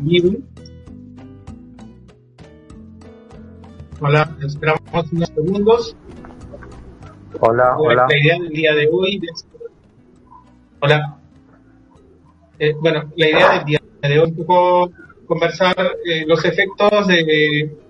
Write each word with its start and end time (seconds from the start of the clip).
vivo. 0.00 0.38
Hola, 4.00 4.36
esperamos 4.42 5.12
unos 5.12 5.28
segundos. 5.28 5.96
Hola, 7.40 7.76
hola. 7.78 8.06
La 8.08 8.18
idea 8.18 8.38
del 8.38 8.48
día 8.48 8.74
de 8.74 8.88
hoy. 8.90 9.20
Hola. 10.80 11.18
Eh, 12.58 12.74
bueno, 12.80 13.10
la 13.16 13.28
idea 13.28 13.52
del 13.58 13.64
día 13.64 13.80
de 14.02 14.18
hoy 14.18 14.30
es 14.30 14.38
un 14.38 14.46
poco 14.46 14.92
conversar 15.26 15.76
eh, 16.04 16.24
los 16.26 16.44
efectos 16.44 17.06
de, 17.06 17.24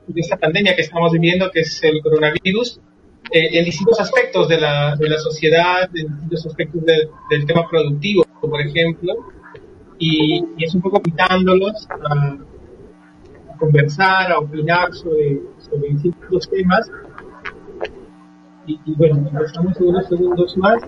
de, 0.06 0.20
esta 0.20 0.36
pandemia 0.36 0.74
que 0.77 0.83
estamos 0.83 1.12
viviendo, 1.12 1.50
que 1.50 1.61
es 1.61 1.83
el 1.84 2.02
coronavirus, 2.02 2.80
eh, 3.33 3.58
en 3.58 3.64
distintos 3.64 4.00
aspectos 4.00 4.48
de 4.48 4.61
la, 4.61 4.97
de 4.97 5.08
la 5.08 5.19
sociedad, 5.19 5.89
en 5.95 6.08
distintos 6.08 6.47
aspectos 6.47 6.84
de, 6.84 7.08
del 7.30 7.47
tema 7.47 7.69
productivo, 7.69 8.24
por 8.41 8.61
ejemplo, 8.61 9.14
y, 10.01 10.43
es 10.59 10.75
un 10.75 10.81
poco 10.81 11.01
quitándolos 11.01 11.87
a, 12.11 12.39
conversar, 13.59 14.33
a 14.33 14.39
opinar 14.39 14.92
sobre, 14.95 15.42
sobre 15.59 15.91
distintos 15.91 16.48
temas. 16.48 16.91
Y, 18.67 18.79
bueno, 18.95 19.29
empezamos 19.31 19.79
en 19.81 19.89
unos 19.89 20.09
segundos 20.09 20.57
más. 20.57 20.83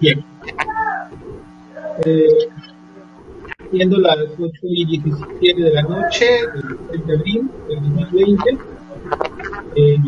Bien. 0.00 0.24
Eh, 2.04 2.28
siendo 3.70 3.98
las 3.98 4.18
8 4.38 4.60
y 4.62 5.00
17 5.00 5.62
de 5.62 5.70
la 5.72 5.82
noche 5.82 6.26
del 6.54 6.78
3 6.88 7.06
de 7.06 7.14
abril 7.14 7.50
del 7.68 7.94
2020, 7.94 8.58
eh, 9.74 9.98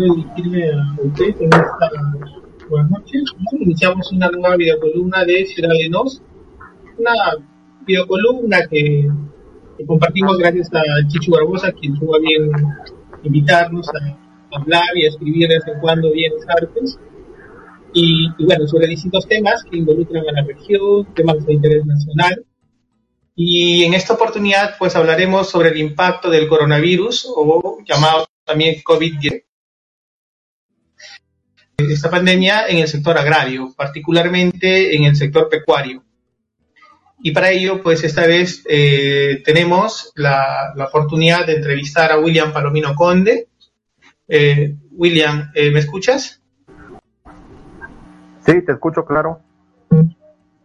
quiero 0.00 0.14
dirigirme 0.14 0.70
a 0.72 0.96
usted 1.02 1.34
en 1.40 1.50
esta 1.52 1.90
buenas 2.68 2.90
noches. 2.90 3.22
Iniciamos 3.60 4.10
una 4.12 4.30
nueva 4.30 4.56
videocolumna 4.56 5.24
de 5.24 5.44
Ciudad 5.44 5.70
de 5.70 5.90
Nos, 5.90 6.22
una 6.96 7.12
videocolumna 7.86 8.66
que, 8.68 9.08
que 9.76 9.86
compartimos 9.86 10.38
gracias 10.38 10.70
a 10.72 11.08
Chichu 11.08 11.32
Barbosa, 11.32 11.72
quien 11.72 11.98
tuvo 11.98 12.16
a 12.16 12.20
bien 12.20 12.50
invitarnos 13.24 13.88
a 13.88 14.56
hablar 14.56 14.88
y 14.94 15.04
a 15.04 15.08
escribir 15.08 15.48
de 15.48 15.56
vez 15.56 15.66
en 15.66 15.80
cuando 15.80 16.12
bienes 16.12 16.46
artes 16.48 16.98
y, 17.92 18.28
y, 18.38 18.44
bueno, 18.44 18.66
sobre 18.66 18.86
distintos 18.86 19.26
temas 19.26 19.64
que 19.64 19.76
involucran 19.76 20.26
a 20.28 20.32
la 20.32 20.44
región, 20.44 21.12
temas 21.14 21.44
de 21.44 21.52
interés 21.52 21.84
nacional. 21.84 22.46
Y 23.34 23.84
en 23.84 23.94
esta 23.94 24.14
oportunidad, 24.14 24.76
pues 24.78 24.96
hablaremos 24.96 25.50
sobre 25.50 25.70
el 25.70 25.78
impacto 25.78 26.30
del 26.30 26.48
coronavirus, 26.48 27.32
o 27.34 27.78
llamado 27.84 28.26
también 28.44 28.76
COVID-19, 28.82 29.44
esta 31.88 32.10
pandemia 32.10 32.66
en 32.68 32.78
el 32.78 32.88
sector 32.88 33.16
agrario, 33.16 33.72
particularmente 33.76 34.94
en 34.96 35.04
el 35.04 35.16
sector 35.16 35.48
pecuario. 35.48 36.02
Y 37.22 37.32
para 37.32 37.50
ello, 37.50 37.82
pues 37.82 38.02
esta 38.02 38.26
vez 38.26 38.64
eh, 38.68 39.42
tenemos 39.44 40.12
la, 40.14 40.72
la, 40.74 40.86
oportunidad 40.86 41.46
de 41.46 41.56
entrevistar 41.56 42.10
a 42.12 42.18
William 42.18 42.52
Palomino 42.52 42.94
Conde. 42.94 43.48
Eh, 44.26 44.74
William, 44.92 45.50
eh, 45.54 45.70
¿me 45.70 45.80
escuchas? 45.80 46.40
Sí, 48.46 48.64
te 48.64 48.72
escucho 48.72 49.04
claro. 49.04 49.40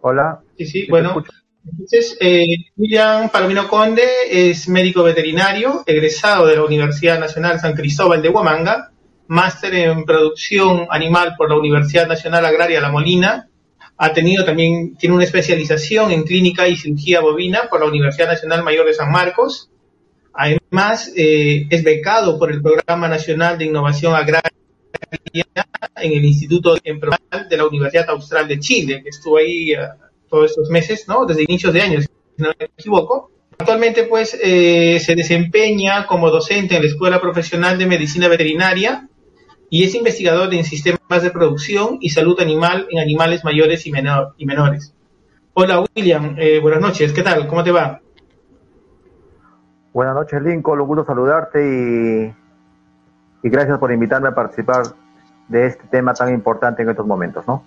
Hola. 0.01 0.39
Sí, 0.57 0.65
sí, 0.65 0.87
bueno. 0.89 1.23
Entonces, 1.69 2.17
eh, 2.21 2.45
William 2.77 3.29
Palomino 3.29 3.67
Conde 3.67 4.03
es 4.29 4.69
médico 4.69 5.03
veterinario, 5.03 5.83
egresado 5.85 6.45
de 6.45 6.55
la 6.55 6.63
Universidad 6.63 7.19
Nacional 7.19 7.59
San 7.59 7.73
Cristóbal 7.73 8.21
de 8.21 8.29
Huamanga, 8.29 8.91
máster 9.27 9.73
en 9.75 10.05
producción 10.05 10.87
animal 10.89 11.35
por 11.37 11.49
la 11.49 11.57
Universidad 11.57 12.07
Nacional 12.07 12.45
Agraria 12.45 12.81
La 12.81 12.91
Molina, 12.91 13.49
ha 13.97 14.13
tenido 14.13 14.43
también, 14.43 14.95
tiene 14.97 15.15
una 15.15 15.23
especialización 15.23 16.11
en 16.11 16.23
clínica 16.23 16.67
y 16.67 16.75
cirugía 16.75 17.21
bovina 17.21 17.69
por 17.69 17.79
la 17.79 17.87
Universidad 17.87 18.27
Nacional 18.27 18.63
Mayor 18.63 18.85
de 18.85 18.93
San 18.93 19.11
Marcos. 19.11 19.69
Además, 20.33 21.13
eh, 21.15 21.65
es 21.69 21.83
becado 21.83 22.37
por 22.37 22.51
el 22.51 22.61
Programa 22.61 23.07
Nacional 23.07 23.57
de 23.57 23.65
Innovación 23.65 24.13
Agraria 24.13 24.51
en 25.31 26.11
el 26.11 26.25
Instituto 26.25 26.75
de 26.75 27.57
la 27.57 27.65
Universidad 27.65 28.09
Austral 28.09 28.47
de 28.47 28.59
Chile, 28.59 29.01
que 29.01 29.09
estuvo 29.09 29.37
ahí 29.37 29.73
uh, 29.73 29.77
todos 30.29 30.51
estos 30.51 30.69
meses, 30.69 31.07
¿no? 31.07 31.25
Desde 31.25 31.43
inicios 31.43 31.73
de 31.73 31.81
año, 31.81 32.01
si 32.01 32.07
no 32.37 32.49
me 32.59 32.65
equivoco. 32.65 33.31
Actualmente, 33.57 34.03
pues, 34.03 34.37
eh, 34.41 34.99
se 34.99 35.15
desempeña 35.15 36.05
como 36.05 36.29
docente 36.29 36.75
en 36.75 36.81
la 36.81 36.89
Escuela 36.89 37.21
Profesional 37.21 37.77
de 37.77 37.85
Medicina 37.85 38.27
Veterinaria 38.27 39.07
y 39.75 39.83
es 39.83 39.93
investigador 39.93 40.53
en 40.53 40.63
sistemas 40.63 41.21
de 41.21 41.31
producción 41.31 41.97
y 41.99 42.09
salud 42.09 42.39
animal 42.39 42.87
en 42.89 42.97
animales 42.97 43.43
mayores 43.43 43.85
y, 43.85 43.91
menor, 43.91 44.33
y 44.37 44.45
menores. 44.45 44.93
Hola, 45.53 45.83
William. 45.93 46.33
Eh, 46.37 46.59
buenas 46.61 46.79
noches. 46.79 47.11
¿Qué 47.11 47.21
tal? 47.21 47.45
¿Cómo 47.45 47.61
te 47.61 47.73
va? 47.73 47.99
Buenas 49.91 50.15
noches, 50.15 50.41
Lincoln. 50.41 50.79
Un 50.79 50.87
gusto 50.87 51.03
saludarte 51.03 51.59
y, 51.59 52.33
y 53.45 53.49
gracias 53.49 53.77
por 53.77 53.91
invitarme 53.91 54.29
a 54.29 54.33
participar 54.33 54.83
de 55.49 55.67
este 55.67 55.83
tema 55.87 56.13
tan 56.13 56.33
importante 56.33 56.81
en 56.81 56.91
estos 56.91 57.05
momentos, 57.05 57.45
¿no? 57.45 57.61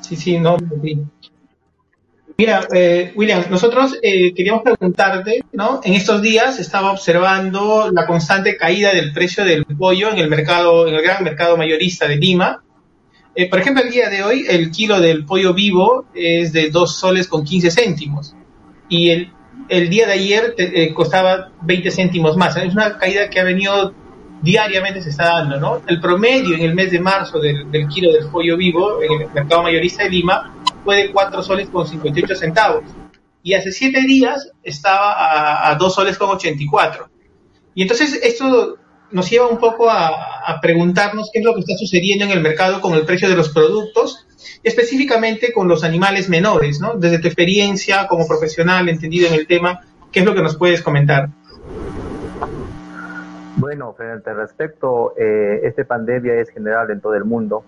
Sí, 0.00 0.14
sí, 0.14 0.38
no. 0.38 0.58
Sí. 0.80 1.04
Mira, 2.36 2.66
eh, 2.74 3.12
William, 3.14 3.44
nosotros 3.50 3.98
eh, 4.02 4.32
queríamos 4.34 4.62
preguntarte, 4.62 5.44
¿no? 5.52 5.80
En 5.84 5.94
estos 5.94 6.22
días 6.22 6.58
estaba 6.58 6.92
observando 6.92 7.90
la 7.92 8.06
constante 8.06 8.56
caída 8.56 8.92
del 8.92 9.12
precio 9.12 9.44
del 9.44 9.64
pollo 9.64 10.10
en 10.10 10.18
el 10.18 10.28
mercado, 10.28 10.88
en 10.88 10.94
el 10.94 11.02
gran 11.02 11.24
mercado 11.24 11.56
mayorista 11.56 12.08
de 12.08 12.16
Lima. 12.16 12.62
Eh, 13.34 13.48
por 13.48 13.60
ejemplo, 13.60 13.82
el 13.82 13.90
día 13.90 14.08
de 14.08 14.22
hoy 14.22 14.46
el 14.48 14.70
kilo 14.70 15.00
del 15.00 15.24
pollo 15.24 15.54
vivo 15.54 16.06
es 16.14 16.52
de 16.52 16.70
2 16.70 16.96
soles 16.96 17.28
con 17.28 17.44
15 17.44 17.70
céntimos 17.70 18.34
y 18.88 19.10
el, 19.10 19.32
el 19.68 19.88
día 19.88 20.06
de 20.06 20.12
ayer 20.12 20.54
te, 20.54 20.92
costaba 20.92 21.50
20 21.62 21.90
céntimos 21.90 22.36
más. 22.36 22.56
Es 22.56 22.72
una 22.72 22.98
caída 22.98 23.30
que 23.30 23.40
ha 23.40 23.44
venido 23.44 23.94
diariamente 24.42 25.00
se 25.00 25.10
está 25.10 25.24
dando, 25.24 25.58
¿no? 25.58 25.82
El 25.86 26.00
promedio 26.00 26.56
en 26.56 26.62
el 26.62 26.74
mes 26.74 26.90
de 26.90 27.00
marzo 27.00 27.38
del, 27.38 27.66
kilo 27.88 28.12
del 28.12 28.26
pollo 28.28 28.56
vivo 28.56 29.00
en 29.02 29.22
el 29.22 29.30
mercado 29.32 29.62
mayorista 29.62 30.02
de 30.02 30.10
Lima 30.10 30.52
fue 30.84 30.96
de 30.96 31.12
4 31.12 31.42
soles 31.42 31.68
con 31.68 31.86
58 31.86 32.36
centavos. 32.36 32.84
Y 33.42 33.54
hace 33.54 33.72
7 33.72 34.02
días 34.02 34.50
estaba 34.62 35.12
a, 35.12 35.70
a 35.70 35.74
2 35.76 35.94
soles 35.94 36.18
con 36.18 36.30
84. 36.30 37.08
Y 37.74 37.82
entonces 37.82 38.20
esto 38.22 38.78
nos 39.12 39.30
lleva 39.30 39.46
un 39.46 39.58
poco 39.58 39.88
a, 39.90 40.58
preguntarnos 40.60 41.30
qué 41.32 41.38
es 41.40 41.44
lo 41.44 41.54
que 41.54 41.60
está 41.60 41.74
sucediendo 41.76 42.24
en 42.24 42.30
el 42.30 42.40
mercado 42.40 42.80
con 42.80 42.94
el 42.94 43.04
precio 43.04 43.28
de 43.28 43.36
los 43.36 43.50
productos, 43.50 44.26
específicamente 44.62 45.52
con 45.52 45.68
los 45.68 45.84
animales 45.84 46.28
menores, 46.28 46.80
¿no? 46.80 46.94
Desde 46.94 47.18
tu 47.18 47.28
experiencia 47.28 48.06
como 48.08 48.26
profesional 48.26 48.88
entendido 48.88 49.28
en 49.28 49.34
el 49.34 49.46
tema, 49.46 49.80
¿qué 50.10 50.20
es 50.20 50.26
lo 50.26 50.34
que 50.34 50.42
nos 50.42 50.56
puedes 50.56 50.82
comentar? 50.82 51.28
Bueno, 53.56 53.94
frente 53.96 54.30
al 54.30 54.36
respecto, 54.36 55.14
eh, 55.16 55.60
esta 55.64 55.84
pandemia 55.84 56.34
es 56.34 56.50
general 56.50 56.90
en 56.90 57.00
todo 57.00 57.14
el 57.14 57.24
mundo 57.24 57.64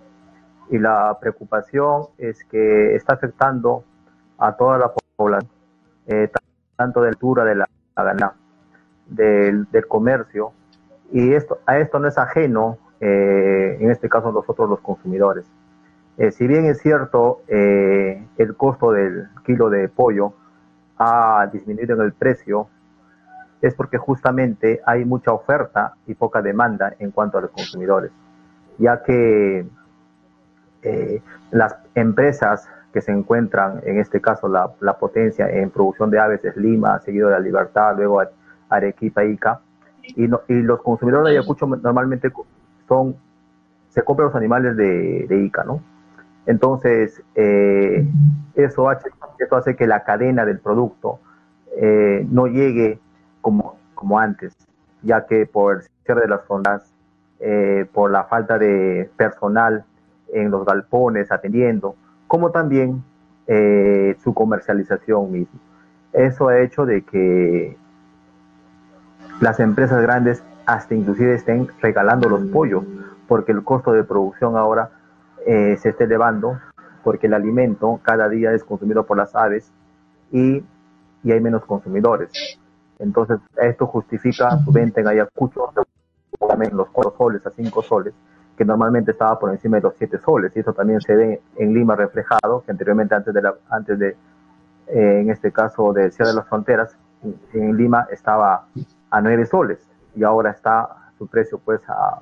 y 0.71 0.79
la 0.79 1.17
preocupación 1.21 2.07
es 2.19 2.45
que 2.45 2.95
está 2.95 3.15
afectando 3.15 3.85
a 4.39 4.57
toda 4.57 4.79
la 4.79 4.93
población, 5.17 5.51
eh, 6.07 6.31
tanto 6.77 7.03
de 7.03 7.09
altura 7.09 7.45
de 7.45 7.55
la, 7.55 7.69
la 7.97 8.35
del, 9.07 9.67
comercio, 9.89 10.53
y 11.13 11.33
esto, 11.33 11.59
a 11.67 11.79
esto 11.79 11.99
no 11.99 12.09
es 12.09 12.19
ajeno, 12.19 12.79
eh, 13.01 13.77
en 13.81 13.91
este 13.91 14.09
caso 14.09 14.33
nosotros 14.33 14.69
los 14.69 14.81
consumidores. 14.81 15.47
Eh, 16.17 16.31
si 16.31 16.47
bien 16.47 16.67
es 16.67 16.79
cierto, 16.79 17.43
el 17.49 18.57
costo 18.57 18.93
del 18.93 19.29
kilo 19.45 19.69
de 19.69 19.89
pollo 19.89 20.35
ha 20.97 21.49
disminuido 21.53 21.97
en 21.97 22.03
el 22.03 22.13
precio, 22.13 22.69
es 23.61 23.75
porque 23.75 23.99
justamente 23.99 24.81
hay 24.85 25.05
mucha 25.05 25.33
oferta 25.33 25.95
y 26.07 26.15
poca 26.15 26.43
demanda 26.43 26.95
en 26.99 27.11
cuanto 27.11 27.39
a 27.39 27.41
los 27.41 27.51
consumidores, 27.51 28.13
ya 28.79 29.03
que 29.03 29.67
eh, 30.85 31.23
las 31.51 31.77
empresas 31.95 32.69
que 32.93 33.01
se 33.01 33.11
encuentran, 33.11 33.81
en 33.85 33.99
este 33.99 34.21
caso 34.21 34.49
la, 34.49 34.71
la, 34.81 34.99
potencia 34.99 35.49
en 35.51 35.71
producción 35.71 36.11
de 36.11 36.21
aves 36.21 36.45
es 36.45 36.57
Lima, 36.57 37.01
seguido 37.01 37.29
de 37.29 37.35
la 37.35 37.41
Libertad, 37.41 37.97
luego 37.97 38.23
Arequipa, 38.69 39.25
Ica, 39.25 39.61
y, 40.03 40.29
no, 40.29 40.43
y 40.49 40.63
los 40.63 40.81
consumidores 40.83 41.25
de 41.25 41.39
Ayacucho 41.39 41.67
normalmente 41.67 42.31
son, 42.87 43.17
se 43.89 44.03
compran 44.03 44.27
los 44.27 44.37
animales 44.37 44.77
de, 44.77 45.27
de 45.29 45.39
Ica, 45.45 45.65
¿no? 45.65 45.81
Entonces, 46.47 47.23
eh, 47.35 48.07
eso, 48.55 48.89
hace, 48.89 49.09
eso 49.39 49.57
hace 49.57 49.77
que 49.77 49.87
la 49.87 50.05
cadena 50.05 50.45
del 50.45 50.59
producto 50.59 51.19
eh, 51.77 52.27
no 52.31 52.47
llegue 52.47 52.99
como, 53.41 53.79
como 53.95 54.19
antes, 54.19 54.55
ya 55.03 55.27
que 55.27 55.47
por 55.47 55.77
el 55.77 55.83
cierre 56.05 56.23
de 56.23 56.29
las 56.29 56.45
zonas, 56.47 56.93
eh, 57.41 57.87
por 57.93 58.11
la 58.11 58.25
falta 58.25 58.59
de 58.59 59.11
personal 59.17 59.85
en 60.35 60.51
los 60.51 60.67
galpones 60.67 61.33
atendiendo, 61.33 61.95
como 62.27 62.51
también 62.51 63.03
eh, 63.47 64.17
su 64.23 64.35
comercialización 64.35 65.33
mismo. 65.33 65.59
Eso 66.13 66.49
ha 66.49 66.61
hecho 66.61 66.85
de 66.85 67.03
que 67.03 67.77
las 69.41 69.61
empresas 69.61 70.03
grandes 70.03 70.43
hasta 70.67 70.95
inclusive 70.95 71.35
estén 71.35 71.69
regalando 71.81 72.29
los 72.29 72.45
pollos, 72.47 72.85
porque 73.29 73.53
el 73.53 73.63
costo 73.65 73.93
de 73.93 74.05
producción 74.05 74.57
ahora 74.57 74.91
eh, 75.47 75.77
se 75.81 75.91
esté 75.91 76.05
elevando 76.05 76.59
porque 77.03 77.27
el 77.27 77.35
alimento 77.35 78.01
cada 78.03 78.29
día 78.29 78.53
es 78.53 78.65
consumido 78.65 79.05
por 79.05 79.17
las 79.19 79.35
aves 79.37 79.71
y, 80.33 80.65
y 81.23 81.33
hay 81.33 81.41
menos 81.41 81.65
consumidores. 81.65 82.31
Entonces, 82.99 83.39
esto 83.57 83.87
justifica 83.87 84.59
su 84.65 84.73
venta 84.73 85.01
en 85.01 85.09
Ayacucho 85.09 85.73
los 86.73 86.89
4 86.91 87.15
soles 87.17 87.47
a 87.47 87.51
5 87.51 87.83
soles, 87.83 88.15
que 88.57 88.65
normalmente 88.65 89.11
estaba 89.11 89.39
por 89.39 89.51
encima 89.51 89.77
de 89.77 89.83
los 89.83 89.95
7 89.97 90.19
soles, 90.19 90.53
y 90.57 90.61
eso 90.61 90.73
también 90.73 91.01
se 91.01 91.15
ve 91.15 91.41
en 91.57 91.75
Lima 91.75 91.97
reflejado, 91.97 92.63
que 92.65 92.71
anteriormente 92.71 93.15
antes 93.15 93.35
de, 93.35 93.43
la, 93.43 93.55
antes 93.71 93.99
de 93.99 94.17
eh, 94.87 95.21
en 95.21 95.31
este 95.31 95.51
caso 95.53 95.93
de 95.93 96.11
Ciudad 96.11 96.31
de 96.31 96.37
las 96.37 96.49
Fronteras, 96.49 96.97
en 97.53 97.77
Lima 97.77 98.07
estaba 98.11 98.67
a 99.11 99.21
9 99.21 99.47
soles, 99.47 99.79
y 100.15 100.25
ahora 100.25 100.51
está 100.51 100.89
su 101.19 101.27
precio 101.27 101.59
pues 101.59 101.81
a 101.89 102.21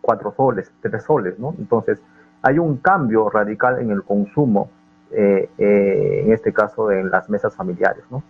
4 0.00 0.32
soles, 0.36 0.72
3 0.80 1.02
soles, 1.02 1.38
¿no? 1.38 1.54
Entonces, 1.58 2.00
hay 2.42 2.58
un 2.58 2.78
cambio 2.78 3.28
radical 3.28 3.80
en 3.80 3.90
el 3.90 4.02
consumo, 4.02 4.70
eh, 5.10 5.50
eh, 5.58 6.22
en 6.24 6.32
este 6.32 6.52
caso 6.52 6.90
en 6.90 7.10
las 7.10 7.28
mesas 7.28 7.54
familiares, 7.54 8.04
¿no? 8.10 8.22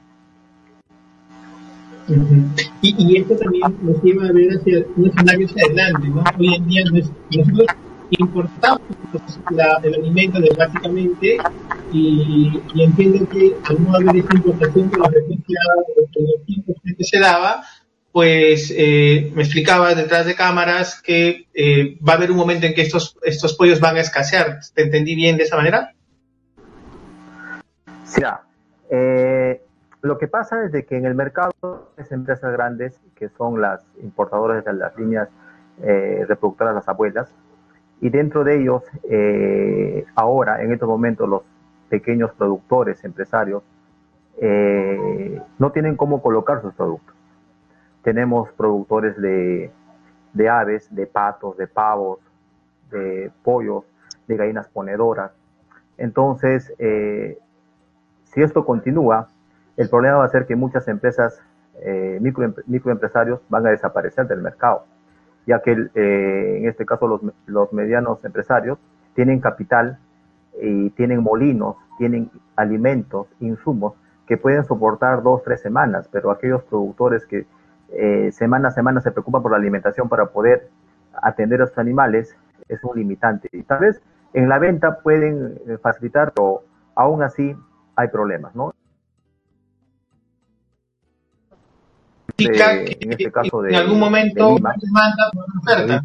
Y, 2.83 3.17
esto 3.19 3.37
también 3.37 3.77
nos 3.83 4.03
lleva 4.03 4.27
a 4.27 4.33
ver 4.33 4.51
hacia 4.51 4.85
un 4.97 5.07
escenario 5.07 5.47
hacia 5.47 5.65
adelante, 5.67 6.09
¿no? 6.09 6.25
Hoy 6.39 6.55
en 6.55 6.67
día 6.69 6.85
nosotros 6.91 7.67
importamos 8.11 8.83
el 9.83 9.95
alimento 9.95 10.41
de, 10.41 10.51
básicamente 10.57 11.39
y, 11.93 12.61
entiendo 12.75 13.29
que 13.29 13.55
al 13.65 13.83
no 13.85 13.95
haber 13.95 14.17
esta 14.17 14.37
importación 14.37 14.89
con 14.89 15.01
la 15.01 15.09
frecuencia 15.09 15.59
de 15.89 16.23
los 16.23 16.47
tiempos 16.47 16.77
que 16.85 17.05
se 17.05 17.19
daba, 17.19 17.63
pues 18.13 18.73
eh, 18.77 19.31
me 19.35 19.43
explicaba 19.43 19.95
detrás 19.95 20.27
de 20.27 20.35
cámaras 20.35 21.01
que 21.01 21.47
eh, 21.55 21.97
va 22.07 22.15
a 22.15 22.17
haber 22.17 22.31
un 22.31 22.37
momento 22.37 22.67
en 22.67 22.75
que 22.75 22.83
estos, 22.83 23.17
estos 23.23 23.55
pollos 23.55 23.81
van 23.81 23.97
a 23.97 24.01
escasear. 24.01 24.61
¿Te 24.75 24.83
entendí 24.83 25.15
bien 25.15 25.37
de 25.37 25.45
esa 25.45 25.57
manera? 25.57 25.95
Sí, 28.05 28.23
eh, 28.91 29.61
lo 30.03 30.17
que 30.17 30.29
pasa 30.29 30.65
es 30.65 30.73
que 30.87 30.97
en 30.97 31.05
el 31.05 31.15
mercado 31.15 31.91
es 31.99 32.11
empresas 32.11 32.53
grandes, 32.53 32.99
que 33.15 33.29
son 33.29 33.61
las 33.61 33.85
importadoras 34.03 34.65
de 34.65 34.73
las 34.73 34.97
líneas 34.97 35.29
eh, 35.83 36.25
reproductoras, 36.27 36.75
las 36.75 36.89
abuelas, 36.89 37.31
y 38.01 38.09
dentro 38.09 38.43
de 38.43 38.63
ellos, 38.63 38.83
eh, 39.05 40.07
ahora, 40.15 40.63
en 40.63 40.73
estos 40.73 40.89
momentos, 40.89 41.29
los 41.29 41.43
pequeños 41.91 42.33
productores, 42.33 43.05
empresarios, 43.05 43.63
eh, 44.41 45.39
no 45.59 45.71
tienen 45.71 45.97
cómo 45.97 46.23
colocar 46.23 46.63
sus 46.63 46.73
productos. 46.73 47.15
Tenemos 48.03 48.51
productores 48.53 49.21
de, 49.21 49.71
de 50.33 50.49
aves, 50.49 50.95
de 50.95 51.07
patos, 51.07 51.59
de 51.59 51.67
pavos, 51.67 52.21
de 52.91 53.31
pollos, 53.43 53.85
de 54.27 54.37
gallinas 54.37 54.67
ponedoras. 54.69 55.33
Entonces, 55.99 56.73
si 56.79 58.43
esto 58.43 58.65
continúa, 58.65 59.29
el 59.81 59.89
problema 59.89 60.19
va 60.19 60.27
a 60.27 60.29
ser 60.29 60.47
que 60.47 60.57
muchas 60.57 60.87
empresas, 60.89 61.41
eh, 61.81 62.19
microempresarios, 62.67 63.41
van 63.49 63.67
a 63.67 63.71
desaparecer 63.71 64.27
del 64.27 64.43
mercado, 64.43 64.85
ya 65.47 65.63
que 65.63 65.73
eh, 65.95 66.59
en 66.59 66.69
este 66.69 66.85
caso 66.85 67.23
los, 67.47 67.73
medianos 67.73 68.23
empresarios 68.23 68.79
tienen 69.15 69.41
capital 69.41 69.99
y 70.61 70.91
tienen 70.91 71.23
molinos, 71.23 71.77
tienen 71.97 72.31
alimentos, 72.57 73.29
insumos 73.41 73.95
que 74.27 74.37
pueden 74.37 74.65
soportar 74.65 75.23
dos, 75.23 75.43
tres 75.45 75.63
semanas, 75.63 76.11
pero 76.13 76.31
aquellos 76.31 76.63
productores 76.65 77.25
que 77.25 77.47
eh, 77.89 78.31
semana 78.33 78.69
a 78.69 78.73
semana 78.73 79.01
se 79.01 79.13
preocupan 79.13 79.41
por 79.41 79.53
la 79.53 79.57
alimentación 79.57 80.11
para 80.11 80.27
poder 80.27 80.69
atender 81.23 81.63
a 81.63 81.67
sus 81.67 81.79
animales 81.79 82.37
es 82.69 82.85
un 82.85 82.99
limitante. 82.99 83.49
Y 83.51 83.63
tal 83.63 83.79
vez 83.79 84.03
en 84.35 84.51
la 84.51 84.59
venta 84.59 84.99
pueden 85.01 85.59
facilitar, 85.83 86.33
pero 86.35 86.65
aún 86.95 87.23
así 87.23 87.57
hay 87.97 88.09
problemas, 88.09 88.55
¿no? 88.55 88.75
En 92.47 93.13
este 93.13 93.31
caso 93.31 93.63
de, 93.63 93.71
en 93.71 93.77
algún 93.77 93.99
momento 93.99 94.57
demanda 94.57 95.31
oferta. 95.61 96.05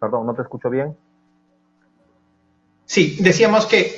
Perdón, 0.00 0.26
no 0.26 0.34
te 0.34 0.42
escucho 0.42 0.68
bien. 0.68 0.96
Sí, 2.92 3.16
decíamos 3.20 3.64
que 3.64 3.96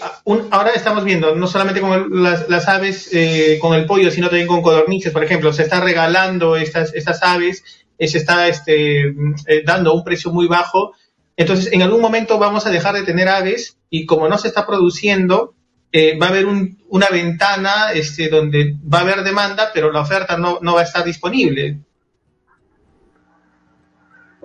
ahora 0.50 0.70
estamos 0.70 1.02
viendo 1.02 1.35
no 1.35 1.49
solamente 1.49 1.81
con 1.81 2.23
las, 2.23 2.69
aves, 2.69 3.08
eh, 3.12 3.58
con 3.61 3.75
el 3.75 3.87
pollo, 3.87 4.11
sino 4.11 4.29
también 4.29 4.46
con 4.46 4.62
codornices, 4.62 5.12
por 5.12 5.25
ejemplo, 5.25 5.52
se 5.52 5.64
está 5.64 5.81
regalando 5.81 6.56
estas, 6.56 6.94
estas 6.94 7.23
aves, 7.25 7.64
eh, 7.99 8.06
se 8.06 8.19
está 8.19 8.46
este, 8.46 9.08
eh, 9.08 9.62
dando 9.67 9.94
un 9.94 10.05
precio 10.05 10.31
muy 10.31 10.46
bajo. 10.46 10.93
Entonces, 11.37 11.73
en 11.73 11.82
algún 11.82 12.00
momento 12.00 12.38
vamos 12.38 12.67
a 12.67 12.70
dejar 12.70 12.94
de 12.94 13.02
tener 13.02 13.26
aves 13.29 13.79
y 13.91 14.06
como 14.06 14.29
no 14.29 14.38
se 14.38 14.46
está 14.46 14.64
produciendo, 14.64 15.55
eh, 15.96 16.19
va 16.20 16.26
a 16.26 16.31
haber 16.31 16.46
una 16.88 17.06
ventana 17.08 17.93
este, 17.94 18.29
donde 18.29 18.76
va 18.93 18.99
a 18.99 19.02
haber 19.02 19.23
demanda, 19.23 19.69
pero 19.73 19.93
la 19.93 20.00
oferta 20.00 20.37
no, 20.37 20.58
va 20.75 20.81
a 20.81 20.82
estar 20.82 21.05
disponible. 21.05 21.79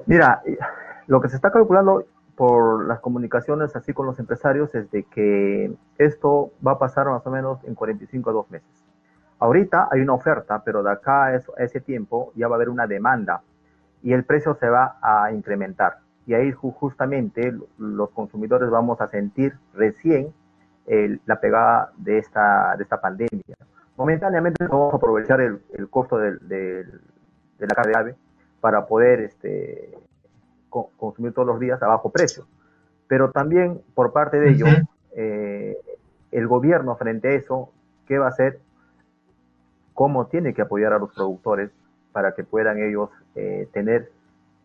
Mira, 0.06 0.44
lo 1.08 1.20
que 1.20 1.28
se 1.28 1.38
está 1.38 1.50
calculando 1.50 2.06
por 2.36 2.88
las 2.88 3.00
comunicaciones 3.00 3.76
así 3.76 3.94
con 3.94 4.06
los 4.06 4.20
empresarios 4.20 4.76
es 4.76 4.92
de 4.92 5.06
que 5.06 5.74
esto 5.98 6.52
va 6.66 6.74
a 6.74 6.78
pasar 6.78 7.08
más 7.08 7.26
o 7.26 7.32
menos 7.32 7.64
en 7.64 7.74
45 7.74 8.30
a 8.30 8.34
2 8.34 8.52
meses. 8.52 8.70
Ahorita 9.40 9.88
hay 9.92 10.02
una 10.02 10.14
oferta, 10.14 10.62
pero 10.64 10.84
de 10.84 10.92
acá 10.92 11.26
a 11.26 11.64
ese 11.64 11.82
tiempo 11.82 12.32
ya 12.36 12.48
va 12.48 12.58
a 12.58 12.58
haber 12.58 12.70
una 12.70 12.86
demanda 12.86 13.42
y 14.04 14.14
el 14.14 14.24
precio 14.24 14.54
se 14.54 14.70
va 14.70 15.00
a 15.02 15.32
incrementar. 15.32 15.98
Y 16.28 16.36
ahí 16.36 16.52
justamente 16.52 17.56
los 17.80 18.12
consumidores 18.12 18.70
vamos 18.70 19.02
a 19.02 19.08
sentir 19.08 19.58
recién 19.74 20.32
la 21.26 21.40
pegada 21.40 21.92
de 21.98 22.18
esta, 22.18 22.76
de 22.76 22.84
esta 22.84 23.00
pandemia. 23.00 23.56
Momentáneamente 23.96 24.66
vamos 24.66 24.94
a 24.94 24.98
aprovechar 24.98 25.40
el, 25.42 25.62
costo 25.90 26.18
de, 26.18 26.38
de, 26.40 26.86
la 27.60 27.76
carne 27.76 27.92
de 27.92 27.98
ave 27.98 28.16
para 28.60 28.86
poder 28.86 29.20
este, 29.22 29.98
consumir 30.70 31.34
todos 31.34 31.48
los 31.48 31.60
días 31.60 31.82
a 31.84 31.88
bajo 31.88 32.10
precio. 32.10 32.46
Pero 33.08 33.32
también 33.32 33.82
por 33.94 34.14
parte 34.14 34.40
de 34.40 34.52
ello, 34.52 34.66
eh, 35.16 35.78
el 36.32 36.48
gobierno 36.48 36.96
frente 36.96 37.28
a 37.28 37.32
eso, 37.32 37.72
¿qué 38.08 38.18
va 38.18 38.28
a 38.28 38.30
hacer? 38.30 38.60
¿Cómo 39.94 40.28
tiene 40.28 40.54
que 40.54 40.62
apoyar 40.62 40.94
a 40.94 41.00
los 41.00 41.14
productores 41.14 41.72
para 42.12 42.34
que 42.34 42.44
puedan 42.44 42.80
ellos 42.80 43.10
eh, 43.36 43.68
tener 43.74 44.12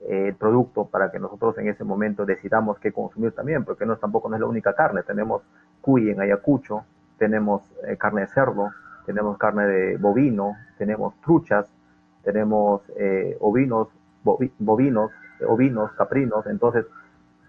eh, 0.07 0.29
el 0.29 0.35
producto 0.35 0.87
para 0.87 1.11
que 1.11 1.19
nosotros 1.19 1.57
en 1.59 1.69
ese 1.69 1.85
momento 1.85 2.27
decidamos 2.27 2.79
qué 2.79 2.93
consumir 2.93 3.33
también, 3.33 3.65
porque 3.65 3.87
no 3.87 3.97
tampoco 3.97 4.29
no 4.29 4.37
es 4.37 4.41
la 4.41 4.47
única 4.47 4.75
carne, 4.75 5.03
tenemos 5.03 5.43
cuy 5.85 6.11
en 6.11 6.21
Ayacucho, 6.21 6.85
tenemos 7.19 7.63
eh, 7.87 7.99
carne 7.99 8.23
de 8.23 8.27
cerdo, 8.29 8.71
tenemos 9.05 9.37
carne 9.37 9.67
de 9.67 9.97
bovino, 9.99 10.57
tenemos 10.79 11.15
truchas, 11.21 11.67
tenemos 12.23 12.81
eh, 12.97 13.37
ovinos, 13.41 13.89
bovinos, 14.23 15.11
ovinos, 15.47 15.93
caprinos, 15.93 16.47
entonces 16.47 16.87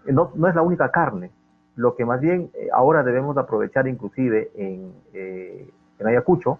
no, 0.04 0.32
no, 0.34 0.48
es 0.48 0.54
la 0.54 0.60
única 0.60 0.90
carne. 0.90 1.30
Lo 1.76 1.96
que 1.96 2.04
más 2.04 2.20
bien 2.20 2.50
ahora 2.72 3.02
debemos 3.02 3.38
aprovechar 3.38 3.88
inclusive 3.88 4.50
en, 4.54 4.92
en 5.14 6.06
Ayacucho 6.06 6.58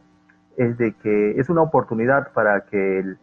es 0.56 0.78
de 0.78 0.95
que 0.95 1.38
es 1.38 1.50
una 1.50 1.62
oportunidad 1.62 2.33
para 2.33 2.62
que 2.62 2.99
el, 3.00 3.18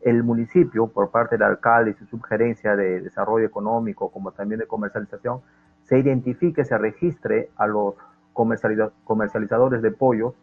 el 0.00 0.22
municipio, 0.22 0.86
por 0.86 1.10
parte 1.10 1.36
del 1.36 1.46
alcalde 1.46 1.90
y 1.90 1.94
su 1.94 2.06
subgerencia 2.06 2.76
de 2.76 3.00
desarrollo 3.00 3.46
económico, 3.46 4.10
como 4.10 4.32
también 4.32 4.60
de 4.60 4.66
comercialización, 4.66 5.40
se 5.88 5.98
identifique, 5.98 6.64
se 6.64 6.76
registre 6.76 7.50
a 7.56 7.66
los 7.66 7.94
comercializadores 8.34 9.82
de 9.82 9.90
pollo 9.90 10.34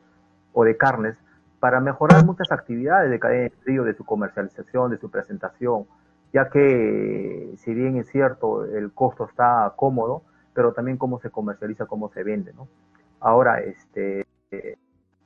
o 0.53 0.63
de 0.63 0.75
carnes 0.75 1.15
para 1.59 1.79
mejorar 1.79 2.25
muchas 2.25 2.51
actividades 2.51 3.09
de 3.11 3.19
cadena 3.19 3.43
de 3.43 3.49
frío, 3.51 3.83
de 3.83 3.93
su 3.93 4.03
comercialización, 4.03 4.91
de 4.91 4.97
su 4.97 5.09
presentación, 5.09 5.85
ya 6.33 6.49
que 6.49 7.53
si 7.57 7.73
bien 7.73 7.97
es 7.97 8.09
cierto 8.09 8.65
el 8.65 8.91
costo 8.91 9.25
está 9.25 9.71
cómodo, 9.75 10.23
pero 10.53 10.73
también 10.73 10.97
cómo 10.97 11.19
se 11.19 11.29
comercializa, 11.29 11.85
cómo 11.85 12.09
se 12.09 12.23
vende, 12.23 12.53
¿no? 12.53 12.67
Ahora, 13.19 13.59
este, 13.61 14.25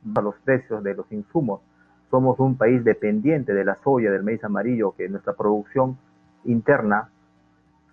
los 0.03 0.35
precios 0.43 0.83
de 0.83 0.95
los 0.95 1.11
insumos 1.11 1.61
somos 2.11 2.39
un 2.39 2.57
país 2.57 2.83
dependiente 2.83 3.53
de 3.53 3.63
la 3.63 3.77
soya, 3.83 4.11
del 4.11 4.23
maíz 4.23 4.43
amarillo, 4.43 4.93
que 4.95 5.07
nuestra 5.07 5.33
producción 5.33 5.97
interna 6.45 7.09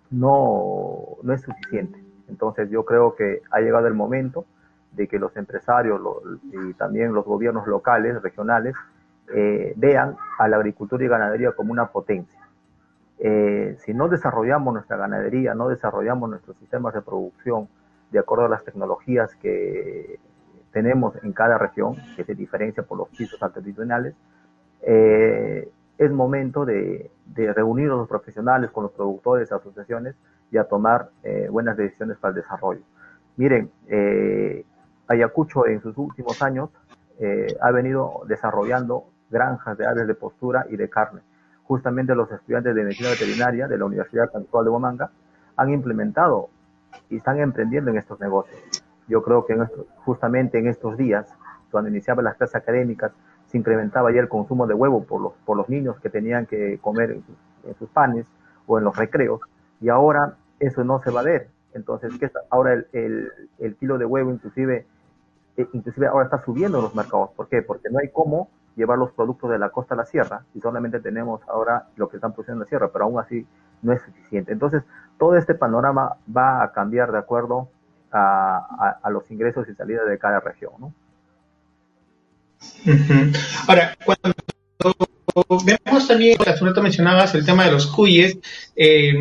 no, 0.09 1.17
no 1.23 1.33
es 1.33 1.41
suficiente. 1.41 2.06
Entonces 2.27 2.69
yo 2.69 2.85
creo 2.85 3.15
que 3.15 3.41
ha 3.51 3.59
llegado 3.59 3.87
el 3.87 3.93
momento 3.93 4.45
de 4.91 5.07
que 5.07 5.19
los 5.19 5.35
empresarios 5.37 6.01
y 6.43 6.73
también 6.73 7.13
los 7.13 7.25
gobiernos 7.25 7.67
locales, 7.67 8.21
regionales, 8.21 8.75
eh, 9.33 9.73
vean 9.75 10.15
a 10.39 10.47
la 10.47 10.57
agricultura 10.57 11.03
y 11.03 11.07
ganadería 11.07 11.51
como 11.51 11.71
una 11.71 11.87
potencia. 11.87 12.39
Eh, 13.19 13.75
si 13.79 13.93
no 13.93 14.07
desarrollamos 14.07 14.73
nuestra 14.73 14.97
ganadería, 14.97 15.53
no 15.53 15.69
desarrollamos 15.69 16.29
nuestros 16.29 16.57
sistemas 16.57 16.93
de 16.93 17.01
producción 17.01 17.67
de 18.11 18.19
acuerdo 18.19 18.45
a 18.45 18.49
las 18.49 18.63
tecnologías 18.63 19.35
que 19.35 20.19
tenemos 20.71 21.15
en 21.23 21.33
cada 21.33 21.57
región, 21.57 21.95
que 22.15 22.23
se 22.23 22.35
diferencia 22.35 22.83
por 22.83 22.97
los 22.97 23.09
pisos 23.09 23.41
altitudinales, 23.41 24.15
eh, 24.81 25.69
es 25.97 26.11
momento 26.11 26.65
de, 26.65 27.11
reunir 27.35 27.87
a 27.87 27.95
los 27.95 28.07
profesionales 28.07 28.71
con 28.71 28.83
los 28.83 28.91
productores, 28.91 29.51
asociaciones 29.51 30.15
y 30.51 30.57
a 30.57 30.65
tomar 30.65 31.09
eh, 31.23 31.47
buenas 31.49 31.77
decisiones 31.77 32.17
para 32.17 32.31
el 32.31 32.41
desarrollo. 32.41 32.81
Miren, 33.35 33.69
eh, 33.87 34.65
Ayacucho 35.07 35.67
en 35.67 35.81
sus 35.81 35.97
últimos 35.97 36.41
años 36.41 36.69
eh, 37.19 37.55
ha 37.61 37.71
venido 37.71 38.21
desarrollando 38.27 39.05
granjas 39.29 39.77
de 39.77 39.85
aves 39.85 40.07
de 40.07 40.15
postura 40.15 40.65
y 40.69 40.77
de 40.77 40.89
carne. 40.89 41.21
Justamente 41.63 42.15
los 42.15 42.31
estudiantes 42.31 42.75
de 42.75 42.83
medicina 42.83 43.09
veterinaria 43.09 43.67
de 43.67 43.77
la 43.77 43.85
Universidad 43.85 44.29
Actual 44.33 44.65
de 44.65 44.69
Huamanga 44.69 45.11
han 45.55 45.69
implementado 45.69 46.49
y 47.09 47.17
están 47.17 47.39
emprendiendo 47.39 47.91
en 47.91 47.97
estos 47.97 48.19
negocios. 48.19 48.59
Yo 49.07 49.23
creo 49.23 49.45
que 49.45 49.57
justamente 50.05 50.59
en 50.59 50.67
estos 50.67 50.97
días, 50.97 51.33
cuando 51.71 51.89
iniciaban 51.89 52.25
las 52.25 52.35
clases 52.35 52.55
académicas, 52.55 53.11
se 53.47 53.57
incrementaba 53.57 54.11
ya 54.11 54.19
el 54.19 54.27
consumo 54.27 54.67
de 54.67 54.73
huevo 54.73 55.03
por 55.03 55.57
los 55.57 55.69
niños 55.69 55.99
que 55.99 56.09
tenían 56.09 56.45
que 56.45 56.79
comer 56.79 57.11
en 57.11 57.23
sus, 57.79 57.89
panes 57.89 58.25
o 58.65 58.77
en 58.77 58.83
los 58.83 58.95
recreos, 58.95 59.41
y 59.81 59.89
ahora 59.89 60.35
eso 60.59 60.83
no 60.83 61.01
se 61.01 61.11
va 61.11 61.21
a 61.21 61.23
ver. 61.23 61.49
Entonces, 61.73 62.11
¿qué 62.19 62.29
ahora 62.49 62.73
el, 62.73 63.31
el, 63.59 63.75
kilo 63.75 63.97
de 63.97 64.05
huevo 64.05 64.31
inclusive, 64.31 64.85
eh, 65.57 65.67
inclusive 65.73 66.07
ahora 66.07 66.25
está 66.25 66.43
subiendo 66.43 66.79
en 66.79 66.85
los 66.85 66.95
mercados. 66.95 67.31
¿Por 67.35 67.47
qué? 67.47 67.61
Porque 67.61 67.89
no 67.89 67.99
hay 67.99 68.09
cómo 68.09 68.49
llevar 68.75 68.97
los 68.97 69.11
productos 69.11 69.49
de 69.51 69.59
la 69.59 69.69
costa 69.69 69.95
a 69.95 69.97
la 69.97 70.05
sierra 70.05 70.43
y 70.53 70.61
solamente 70.61 70.99
tenemos 70.99 71.41
ahora 71.47 71.87
lo 71.95 72.09
que 72.09 72.17
están 72.17 72.33
produciendo 72.33 72.61
en 72.61 72.65
la 72.65 72.69
sierra, 72.69 72.89
pero 72.91 73.05
aún 73.05 73.19
así 73.19 73.45
no 73.81 73.93
es 73.93 74.01
suficiente. 74.01 74.51
Entonces, 74.51 74.83
todo 75.17 75.35
este 75.35 75.55
panorama 75.55 76.17
va 76.35 76.63
a 76.63 76.71
cambiar 76.71 77.11
de 77.11 77.17
acuerdo 77.17 77.69
a, 78.11 78.99
a, 79.03 79.09
los 79.09 79.29
ingresos 79.31 79.67
y 79.67 79.75
salidas 79.75 80.07
de 80.07 80.17
cada 80.17 80.39
región, 80.39 80.73
¿no? 80.79 80.93
Ahora, 83.67 83.95
cuando 84.05 84.33
vemos 85.45 86.07
también, 86.07 86.37
tú 86.37 86.81
mencionabas 86.81 87.35
el 87.35 87.45
tema 87.45 87.65
de 87.65 87.71
los 87.71 87.87
cuyes, 87.87 88.37
eh, 88.75 89.13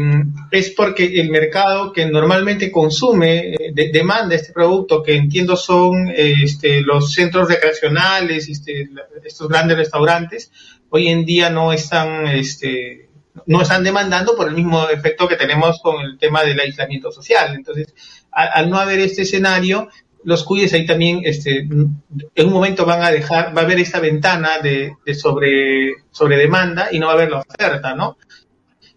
es 0.51 0.71
porque 0.71 1.21
el 1.21 1.31
mercado 1.31 1.93
que 1.93 2.07
normalmente 2.07 2.73
consume, 2.73 3.55
eh, 3.55 3.91
demanda 3.93 4.35
este 4.35 4.53
producto, 4.53 5.03
que 5.03 5.17
entiendo 5.17 5.57
son 5.57 6.09
este, 6.15 6.81
los 6.81 7.13
centros 7.13 7.49
recreacionales, 7.49 8.49
este, 8.49 8.89
estos 9.25 9.49
grandes 9.49 9.77
restaurantes, 9.77 10.51
hoy 10.89 11.09
en 11.09 11.25
día 11.25 11.51
no 11.51 11.73
están, 11.73 12.27
este, 12.29 13.09
no 13.45 13.61
están 13.61 13.85
demandando 13.85 14.35
por 14.37 14.49
el 14.49 14.55
mismo 14.55 14.89
efecto 14.89 15.29
que 15.29 15.37
tenemos 15.37 15.81
con 15.83 16.01
el 16.03 16.19
tema 16.19 16.45
del 16.45 16.59
aislamiento 16.59 17.13
social. 17.13 17.55
Entonces, 17.55 17.95
al 18.31 18.69
no 18.71 18.79
haber 18.79 19.01
este 19.01 19.23
escenario, 19.23 19.89
los 20.27 20.43
cuyes 20.43 20.75
ahí 20.75 20.85
también 20.85 21.21
este, 21.23 21.61
en 21.61 22.47
un 22.47 22.53
momento 22.53 22.85
van 22.85 23.01
a 23.01 23.13
dejar, 23.13 23.57
va 23.57 23.63
a 23.63 23.65
haber 23.65 23.79
esta 23.79 24.01
ventana 24.01 24.59
de, 24.61 24.97
sobre, 25.15 25.95
sobre 26.11 26.37
demanda 26.37 26.89
y 26.91 26.99
no 26.99 27.07
va 27.07 27.13
a 27.13 27.15
haber 27.15 27.31
la 27.31 27.45
oferta, 27.49 27.95
¿no? 27.95 28.17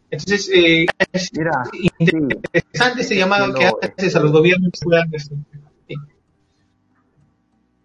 Entonces, 0.09 0.49
eh, 0.51 0.87
es 1.11 1.31
interesante 1.99 3.01
ese 3.01 3.15
llamado 3.15 3.53
que 3.53 3.63
haces 3.63 4.15
a 4.15 4.21
los 4.21 4.31
gobiernos 4.31 4.71
este, 5.11 5.35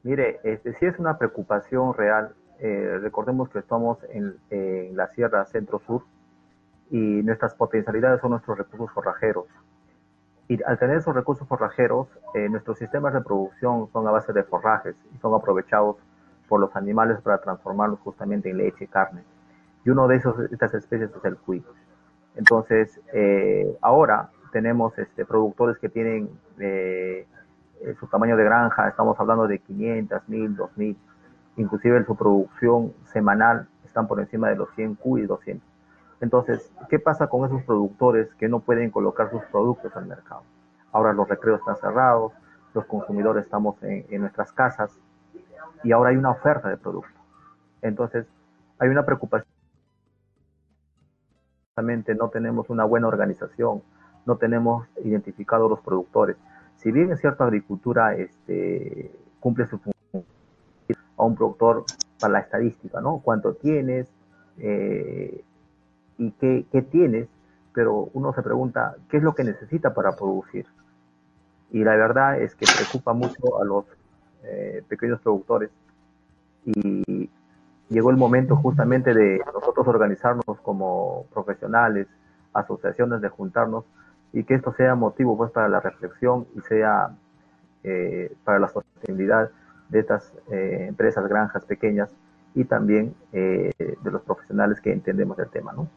Mire, 0.04 0.40
este, 0.42 0.72
sí 0.76 0.86
es 0.86 0.98
una 0.98 1.18
preocupación 1.18 1.92
real. 1.92 2.34
Eh, 2.60 2.98
recordemos 3.02 3.50
que 3.50 3.58
estamos 3.58 3.98
en, 4.10 4.36
en 4.48 4.96
la 4.96 5.08
Sierra 5.08 5.44
Centro-Sur 5.44 6.02
y 6.90 6.96
nuestras 6.96 7.54
potencialidades 7.54 8.22
son 8.22 8.30
nuestros 8.30 8.56
recursos 8.56 8.90
forrajeros. 8.94 9.44
Y 10.48 10.62
al 10.62 10.78
tener 10.78 10.98
esos 10.98 11.14
recursos 11.14 11.48
forrajeros, 11.48 12.08
eh, 12.34 12.48
nuestros 12.48 12.78
sistemas 12.78 13.14
de 13.14 13.22
producción 13.22 13.88
son 13.92 14.06
a 14.06 14.10
base 14.10 14.32
de 14.32 14.42
forrajes 14.42 14.94
y 15.14 15.18
son 15.18 15.34
aprovechados 15.34 15.96
por 16.48 16.60
los 16.60 16.74
animales 16.76 17.20
para 17.22 17.38
transformarlos 17.38 18.00
justamente 18.00 18.50
en 18.50 18.58
leche 18.58 18.84
y 18.84 18.88
carne. 18.88 19.22
Y 19.84 19.90
uno 19.90 20.06
de 20.06 20.16
esos, 20.16 20.38
estas 20.52 20.74
especies 20.74 21.10
es 21.10 21.24
el 21.24 21.36
cuy. 21.36 21.64
Entonces, 22.36 23.00
eh, 23.12 23.76
ahora 23.80 24.30
tenemos 24.52 24.96
este, 24.98 25.24
productores 25.24 25.78
que 25.78 25.88
tienen 25.88 26.28
eh, 26.58 27.26
su 27.98 28.06
tamaño 28.06 28.36
de 28.36 28.44
granja, 28.44 28.88
estamos 28.88 29.18
hablando 29.18 29.46
de 29.46 29.58
500, 29.58 30.28
1000, 30.28 30.56
2000, 30.56 30.96
inclusive 31.56 32.04
su 32.04 32.16
producción 32.16 32.92
semanal 33.12 33.68
están 33.84 34.06
por 34.06 34.20
encima 34.20 34.48
de 34.48 34.56
los 34.56 34.68
100 34.74 34.96
cuy 34.96 35.22
y 35.22 35.26
200. 35.26 35.73
Entonces, 36.24 36.72
¿qué 36.88 36.98
pasa 36.98 37.26
con 37.26 37.44
esos 37.44 37.62
productores 37.64 38.32
que 38.36 38.48
no 38.48 38.60
pueden 38.60 38.90
colocar 38.90 39.30
sus 39.30 39.42
productos 39.52 39.94
al 39.94 40.06
mercado? 40.06 40.40
Ahora 40.90 41.12
los 41.12 41.28
recreos 41.28 41.58
están 41.58 41.76
cerrados, 41.76 42.32
los 42.72 42.86
consumidores 42.86 43.44
estamos 43.44 43.76
en, 43.82 44.22
nuestras 44.22 44.50
casas 44.52 44.90
y 45.82 45.92
ahora 45.92 46.10
hay 46.10 46.16
una 46.16 46.30
oferta 46.30 46.70
de 46.70 46.78
producto. 46.78 47.20
Entonces, 47.82 48.26
hay 48.78 48.88
una 48.88 49.04
preocupación. 49.04 49.46
No 51.76 52.30
tenemos 52.30 52.70
una 52.70 52.84
buena 52.84 53.06
organización, 53.06 53.82
no 54.24 54.38
tenemos 54.38 54.88
identificados 55.04 55.68
los 55.68 55.80
productores. 55.80 56.38
Si 56.76 56.90
bien 56.90 57.10
en 57.10 57.18
cierta 57.18 57.44
agricultura 57.44 58.14
este, 58.14 59.12
cumple 59.40 59.66
su 59.66 59.78
función 59.78 60.24
a 61.18 61.22
un 61.22 61.34
productor 61.34 61.84
para 62.18 62.32
la 62.32 62.38
estadística, 62.38 63.02
¿no? 63.02 63.20
¿Cuánto 63.22 63.52
tienes? 63.52 64.08
Eh, 64.56 65.44
y 66.18 66.30
qué, 66.32 66.82
tienes, 66.90 67.28
pero 67.72 68.10
uno 68.12 68.32
se 68.32 68.42
pregunta 68.42 68.94
qué 69.08 69.18
es 69.18 69.22
lo 69.22 69.34
que 69.34 69.44
necesita 69.44 69.94
para 69.94 70.16
producir. 70.16 70.66
Y 71.70 71.82
la 71.82 71.96
verdad 71.96 72.40
es 72.40 72.54
que 72.54 72.66
preocupa 72.66 73.12
mucho 73.12 73.60
a 73.60 73.64
los 73.64 73.84
eh, 74.44 74.82
pequeños 74.88 75.20
productores 75.20 75.70
y 76.64 77.28
llegó 77.88 78.10
el 78.10 78.16
momento 78.16 78.56
justamente 78.56 79.12
de 79.12 79.40
nosotros 79.52 79.86
organizarnos 79.88 80.44
como 80.62 81.26
profesionales, 81.32 82.06
asociaciones, 82.52 83.20
de 83.20 83.28
juntarnos 83.28 83.84
y 84.32 84.44
que 84.44 84.54
esto 84.54 84.72
sea 84.72 84.94
motivo 84.94 85.36
pues 85.36 85.50
para 85.50 85.68
la 85.68 85.80
reflexión 85.80 86.46
y 86.54 86.60
sea 86.60 87.10
eh, 87.82 88.34
para 88.44 88.58
la 88.58 88.68
sostenibilidad 88.68 89.50
de 89.88 89.98
estas 89.98 90.32
eh, 90.50 90.86
empresas, 90.88 91.26
granjas 91.28 91.64
pequeñas 91.64 92.10
y 92.54 92.64
también 92.64 93.14
de 93.32 93.96
los 94.04 94.22
profesionales 94.22 94.80
que 94.80 94.92
entendemos 94.92 95.36
el 95.40 95.48
tema, 95.48 95.72
¿no? 95.72 95.88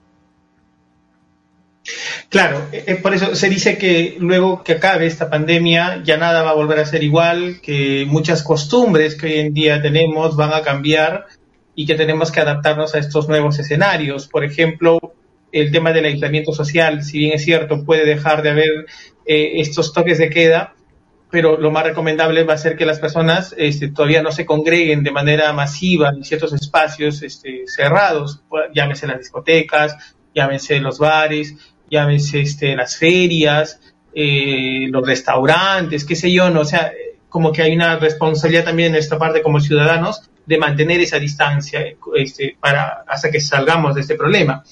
Claro, 2.30 2.68
eh, 2.74 2.84
eh, 2.88 2.96
por 2.96 3.14
eso 3.14 3.36
se 3.36 3.48
dice 3.48 3.78
que 3.78 4.18
luego 4.20 4.62
que 4.64 4.74
acabe 4.74 5.08
esta 5.08 5.30
pandemia 5.30 6.02
ya 6.04 6.18
nada 6.18 6.44
va 6.44 6.50
a 6.50 6.56
volver 6.56 6.80
a 6.80 6.86
ser 6.86 7.04
igual, 7.04 7.62
que 7.62 8.06
muchas 8.08 8.44
costumbres 8.44 9.16
que 9.16 9.28
hoy 9.28 9.40
en 9.40 9.54
día 9.54 9.82
tenemos 9.82 10.36
van 10.36 10.54
a 10.54 10.62
cambiar 10.62 11.26
y 11.74 11.86
que 11.86 11.96
tenemos 11.96 12.32
que 12.32 12.42
adaptarnos 12.42 12.96
a 12.96 13.00
estos 13.00 13.30
nuevos 13.30 13.60
escenarios. 13.60 14.28
Por 14.28 14.44
ejemplo, 14.44 15.00
el 15.54 15.72
tema 15.72 15.94
del 15.94 16.06
aislamiento 16.06 16.52
social, 16.52 17.04
si 17.04 17.20
bien 17.20 17.34
es 17.34 17.46
cierto, 17.46 17.86
puede 17.86 18.06
dejar 18.06 18.42
de 18.42 18.50
haber 18.50 18.86
eh, 19.26 19.62
estos 19.62 19.94
toques 19.94 20.18
de 20.18 20.30
queda, 20.30 20.74
pero 21.32 21.58
lo 21.58 21.72
más 21.72 21.86
recomendable 21.86 22.44
va 22.44 22.56
a 22.56 22.58
ser 22.58 22.76
que 22.76 22.86
las 22.86 23.00
personas 23.00 23.56
este, 23.58 23.90
todavía 23.90 24.22
no 24.22 24.34
se 24.34 24.46
congreguen 24.46 25.04
de 25.04 25.12
manera 25.12 25.54
masiva 25.54 26.10
en 26.10 26.24
ciertos 26.26 26.52
espacios 26.52 27.22
este, 27.22 27.64
cerrados, 27.68 28.42
llámese 28.74 29.08
las 29.08 29.20
discotecas, 29.20 30.16
llámese 30.34 30.80
los 30.80 31.00
bares, 31.00 31.56
llámese 31.90 32.42
este, 32.42 32.76
las 32.76 32.98
ferias, 32.98 33.80
eh, 34.14 34.88
los 34.90 35.06
restaurantes, 35.06 36.06
qué 36.06 36.16
sé 36.16 36.32
yo, 36.32 36.50
¿no? 36.50 36.62
O 36.62 36.66
sea, 36.66 36.92
como 37.30 37.52
que 37.52 37.62
hay 37.62 37.76
una 37.76 37.98
responsabilidad 37.98 38.64
también 38.64 38.88
en 38.88 38.94
nuestra 38.94 39.18
parte 39.18 39.42
como 39.42 39.60
ciudadanos 39.60 40.30
de 40.46 40.58
mantener 40.58 41.02
esa 41.02 41.20
distancia 41.20 41.86
este, 42.16 42.58
para, 42.60 43.04
hasta 43.08 43.30
que 43.30 43.40
salgamos 43.42 43.96
de 43.96 44.02
este 44.02 44.16
problema. 44.16 44.64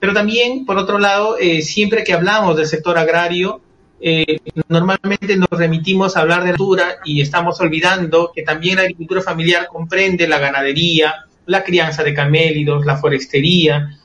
Pero 0.00 0.14
también, 0.14 0.64
por 0.64 0.78
otro 0.78 0.98
lado, 0.98 1.36
eh, 1.38 1.60
siempre 1.60 2.02
que 2.02 2.14
hablamos 2.14 2.56
del 2.56 2.66
sector 2.66 2.98
agrario, 2.98 3.60
eh, 4.00 4.38
normalmente 4.68 5.36
nos 5.36 5.48
remitimos 5.50 6.16
a 6.16 6.20
hablar 6.20 6.40
de 6.40 6.46
la 6.46 6.50
agricultura 6.50 6.96
y 7.04 7.20
estamos 7.20 7.60
olvidando 7.60 8.30
que 8.34 8.42
también 8.42 8.76
la 8.76 8.82
agricultura 8.82 9.20
familiar 9.20 9.66
comprende 9.66 10.28
la 10.28 10.38
ganadería, 10.38 11.26
la 11.46 11.64
crianza 11.64 12.04
de 12.04 12.14
camélidos, 12.14 12.86
la 12.86 12.96
forestería, 12.96 13.98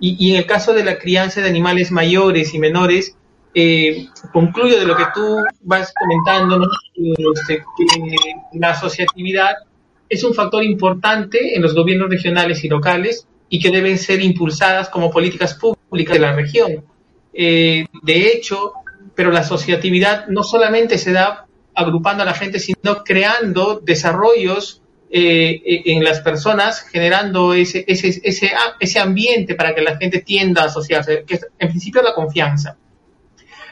y, 0.00 0.32
en 0.32 0.36
el 0.38 0.46
caso 0.46 0.72
de 0.72 0.82
la 0.82 0.98
crianza 0.98 1.40
de 1.40 1.48
animales 1.48 1.90
mayores 1.90 2.54
y 2.54 2.58
menores, 2.58 3.16
eh, 3.54 4.06
concluyo 4.32 4.78
de 4.78 4.86
lo 4.86 4.96
que 4.96 5.04
tú 5.14 5.38
vas 5.62 5.92
comentando, 5.98 6.66
este, 7.34 7.58
que 7.58 8.58
la 8.58 8.70
asociatividad 8.70 9.56
es 10.08 10.24
un 10.24 10.34
factor 10.34 10.64
importante 10.64 11.54
en 11.54 11.62
los 11.62 11.74
gobiernos 11.74 12.08
regionales 12.08 12.64
y 12.64 12.68
locales 12.68 13.26
y 13.48 13.60
que 13.60 13.70
deben 13.70 13.98
ser 13.98 14.22
impulsadas 14.22 14.88
como 14.88 15.10
políticas 15.10 15.54
públicas 15.54 16.14
de 16.14 16.20
la 16.20 16.32
región. 16.32 16.84
Eh, 17.32 17.86
de 18.02 18.26
hecho, 18.28 18.72
pero 19.14 19.30
la 19.30 19.40
asociatividad 19.40 20.28
no 20.28 20.42
solamente 20.42 20.96
se 20.98 21.12
da 21.12 21.46
agrupando 21.74 22.22
a 22.22 22.26
la 22.26 22.34
gente, 22.34 22.58
sino 22.58 23.04
creando 23.04 23.80
desarrollos 23.80 24.82
eh, 25.12 25.60
eh, 25.64 25.82
en 25.86 26.04
las 26.04 26.20
personas, 26.20 26.82
generando 26.82 27.52
ese, 27.52 27.84
ese, 27.88 28.20
ese, 28.22 28.52
ese 28.78 28.98
ambiente 29.00 29.56
para 29.56 29.74
que 29.74 29.82
la 29.82 29.96
gente 29.96 30.20
tienda 30.20 30.62
a 30.62 30.66
asociarse, 30.66 31.24
que 31.26 31.34
es 31.34 31.46
en 31.58 31.68
principio 31.68 32.00
la 32.00 32.14
confianza. 32.14 32.76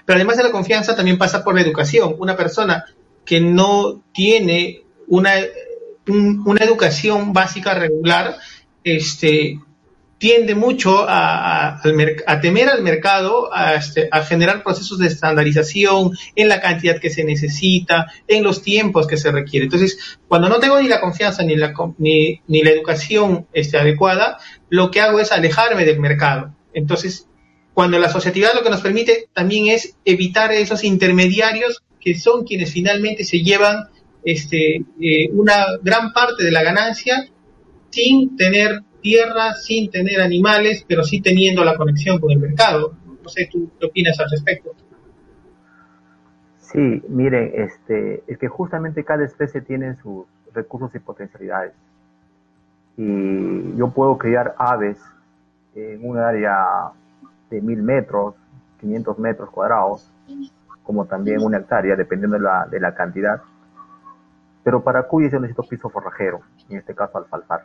Pero 0.05 0.17
además 0.17 0.39
de 0.39 0.43
la 0.43 0.51
confianza 0.51 0.97
también 0.97 1.19
pasa 1.19 1.45
por 1.45 1.55
la 1.55 1.61
educación. 1.61 2.17
Una 2.19 2.37
persona 2.37 2.85
que 3.25 3.41
no 3.41 4.03
tiene 4.13 4.83
una, 5.07 5.33
una 6.07 6.65
educación 6.65 7.33
básica 7.33 7.75
regular, 7.75 8.37
este, 8.83 9.61
tiende 10.19 10.57
mucho 10.57 11.07
a, 11.09 11.81
temer 12.43 12.69
al 12.69 12.83
mercado, 12.83 13.51
este, 13.77 14.09
a, 14.11 14.23
generar 14.23 14.65
procesos 14.65 14.99
de 14.99 15.07
estandarización 15.07 16.11
en 16.35 16.49
la 16.49 16.61
cantidad 16.61 16.99
que 16.99 17.11
se 17.11 17.25
necesita, 17.25 18.13
en 18.27 18.43
los 18.43 18.63
tiempos 18.63 19.07
que 19.07 19.17
se 19.17 19.31
requiere. 19.31 19.65
Entonces, 19.65 20.19
cuando 20.27 20.49
no 20.49 20.59
tengo 20.59 20.81
ni 20.81 20.89
la 20.89 21.01
confianza 21.01 21.45
ni 21.45 21.57
la, 21.57 21.73
ni, 21.99 22.41
la 22.49 22.71
educación 22.71 23.47
este, 23.53 23.79
adecuada, 23.79 24.39
lo 24.69 24.91
que 24.91 25.01
hago 25.01 25.21
es 25.21 25.31
alejarme 25.31 25.85
del 25.85 26.01
mercado. 26.01 26.55
Entonces, 26.75 27.29
cuando 27.73 27.99
la 27.99 28.09
asociatividad 28.09 28.55
lo 28.55 28.65
que 28.65 28.71
nos 28.71 28.81
permite 28.81 29.29
también 29.33 29.69
es 29.69 29.95
evitar 30.05 30.53
esos 30.53 30.83
intermediarios 30.83 31.85
que 32.01 32.19
son 32.19 32.45
quienes 32.45 32.73
finalmente 32.73 33.25
se 33.25 33.41
llevan 33.43 33.89
este, 34.25 34.83
eh, 35.01 35.29
una 35.33 35.65
gran 35.81 36.13
parte 36.13 36.43
de 36.43 36.51
la 36.51 36.65
ganancia 36.65 37.29
sin 37.91 38.37
tener 38.37 38.83
tierra, 39.01 39.55
sin 39.55 39.91
tener 39.91 40.21
animales, 40.21 40.85
pero 40.87 41.03
sí 41.03 41.21
teniendo 41.21 41.65
la 41.65 41.77
conexión 41.77 42.19
con 42.21 42.31
el 42.31 42.39
mercado. 42.39 42.95
No 43.23 43.29
sé, 43.29 43.49
¿tú 43.51 43.71
qué 43.79 43.87
opinas 43.87 44.19
al 44.21 44.31
respecto? 44.31 44.75
Sí, 46.59 47.03
miren, 47.09 47.51
este, 47.55 48.23
es 48.27 48.39
que 48.39 48.49
justamente 48.49 49.03
cada 49.05 49.25
especie 49.25 49.63
tiene 49.63 49.97
sus 50.03 50.27
recursos 50.53 50.95
y 50.95 50.99
potencialidades. 50.99 51.73
Y 52.97 53.77
yo 53.77 53.91
puedo 53.91 54.19
criar 54.19 54.55
aves 54.59 54.99
en 55.75 56.07
un 56.07 56.19
área 56.19 56.91
de 57.49 57.61
mil 57.63 57.83
metros, 57.83 58.35
500 58.81 59.19
metros 59.19 59.51
cuadrados, 59.51 60.11
como 60.83 61.07
también 61.07 61.43
una 61.43 61.59
hectárea, 61.59 61.97
dependiendo 61.97 62.37
de 62.37 62.43
la, 62.43 62.67
de 62.71 62.81
la 62.81 62.95
cantidad. 62.95 63.41
Pero 64.63 64.83
para 64.83 65.05
cuyes 65.05 65.33
yo 65.33 65.41
necesito 65.41 65.63
piso 65.63 65.89
forrajero, 65.89 66.41
en 66.69 66.79
este 66.79 66.95
caso 66.95 67.19
alfalfar. 67.19 67.65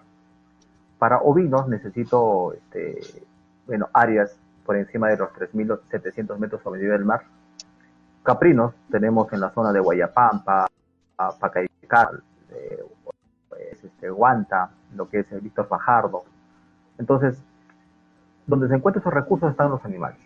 Para 1.03 1.17
ovinos 1.17 1.67
necesito 1.67 2.53
este, 2.53 2.97
bueno, 3.67 3.89
áreas 3.91 4.37
por 4.65 4.77
encima 4.77 5.09
de 5.09 5.17
los 5.17 5.31
3.700 5.31 6.37
metros 6.37 6.61
sobre 6.61 6.79
el 6.79 6.85
nivel 6.85 6.99
del 6.99 7.05
mar. 7.05 7.23
Caprinos 8.23 8.73
tenemos 8.89 9.27
en 9.33 9.41
la 9.41 9.49
zona 9.49 9.73
de 9.73 9.81
Guayapampa, 9.81 10.65
Pacaical, 11.41 12.23
eh, 12.51 12.85
pues, 13.49 13.83
este, 13.83 14.09
Guanta, 14.11 14.69
lo 14.95 15.09
que 15.09 15.19
es 15.19 15.31
el 15.33 15.41
Víctor 15.41 15.67
Fajardo. 15.67 16.23
Entonces, 16.97 17.37
donde 18.47 18.69
se 18.69 18.75
encuentran 18.75 19.01
esos 19.01 19.13
recursos 19.13 19.51
están 19.51 19.71
los 19.71 19.83
animales. 19.83 20.21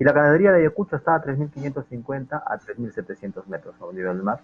Y 0.00 0.02
la 0.02 0.10
ganadería 0.10 0.50
de 0.50 0.58
Ayacucho 0.58 0.96
está 0.96 1.14
a 1.14 1.22
3.550 1.22 2.42
a 2.44 2.58
3.700 2.58 3.46
metros 3.46 3.76
sobre 3.78 3.92
el 3.92 3.96
nivel 3.98 4.16
del 4.16 4.24
mar. 4.24 4.40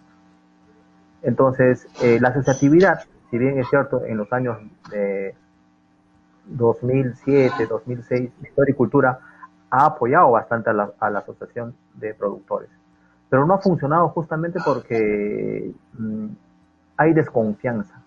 Entonces, 1.23 1.89
eh, 2.01 2.21
la 2.21 2.29
asociatividad 2.29 3.01
si 3.31 3.39
bien 3.39 3.59
es 3.59 3.69
cierto, 3.69 4.05
en 4.05 4.17
los 4.19 4.33
años 4.33 4.59
de 4.91 5.35
2007, 6.47 7.67
2006, 7.67 8.31
Historia 8.43 8.73
y 8.73 8.75
Cultura 8.75 9.21
ha 9.71 9.87
apoyado 9.87 10.33
bastante 10.33 10.71
a 10.71 10.73
la, 10.73 11.19
Asociación 11.19 11.75
de 11.95 12.13
Productores, 12.15 12.71
pero 13.29 13.47
no 13.47 13.55
ha 13.55 13.59
funcionado 13.59 14.09
justamente 14.09 14.59
porque 14.65 15.73
mm, 15.97 16.27
hay 16.97 17.13
desconfianza. 17.13 18.03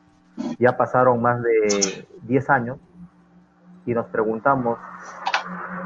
Ya 0.60 0.76
pasaron 0.76 1.22
más 1.22 1.42
de 1.42 2.08
10 2.24 2.50
años 2.50 2.78
y 3.86 3.94
nos 3.94 4.08
preguntamos 4.08 4.78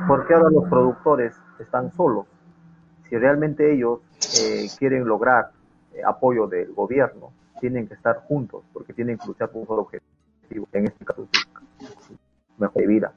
por 0.08 0.26
qué 0.26 0.34
ahora 0.34 0.50
los 0.50 0.70
productores 0.70 1.36
están 1.60 1.92
solos, 1.94 2.26
si 3.10 3.18
realmente 3.18 3.74
ellos 3.74 4.00
eh, 4.42 4.68
quieren 4.78 5.06
lograr 5.06 5.52
eh, 5.94 6.02
apoyo 6.06 6.48
del 6.48 6.74
gobierno, 6.74 7.32
tienen 7.60 7.88
que 7.88 7.94
estar 7.94 8.24
juntos 8.28 8.64
porque 8.74 8.94
tienen 8.94 9.18
que 9.18 9.28
luchar 9.28 9.50
por 9.50 9.62
un 9.62 9.68
solo 9.68 9.82
objetivo, 9.84 10.68
en 10.72 10.86
este 10.86 11.06
caso 11.06 11.28
mejor 12.58 12.82
de 12.82 12.88
vida. 12.88 13.14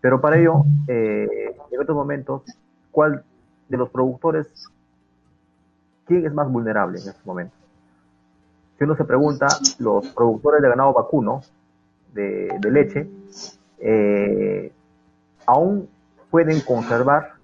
Pero 0.00 0.20
para 0.20 0.38
ello, 0.38 0.64
eh, 0.88 1.56
en 1.70 1.80
estos 1.80 1.94
momentos, 1.94 2.42
¿cuál 2.90 3.24
de 3.68 3.76
los 3.76 3.90
productores, 3.90 4.46
quién 6.06 6.26
es 6.26 6.34
más 6.34 6.50
vulnerable 6.50 7.00
en 7.00 7.08
estos 7.08 7.24
momentos? 7.24 7.58
Si 8.78 8.84
uno 8.84 8.96
se 8.96 9.04
pregunta, 9.04 9.46
los 9.78 10.08
productores 10.08 10.62
de 10.62 10.68
ganado 10.68 10.92
vacuno, 10.92 11.42
de, 12.12 12.58
leche, 12.70 13.08
eh, 13.78 14.72
aún 15.46 15.88
pueden 16.30 16.60
conservar 16.60 17.34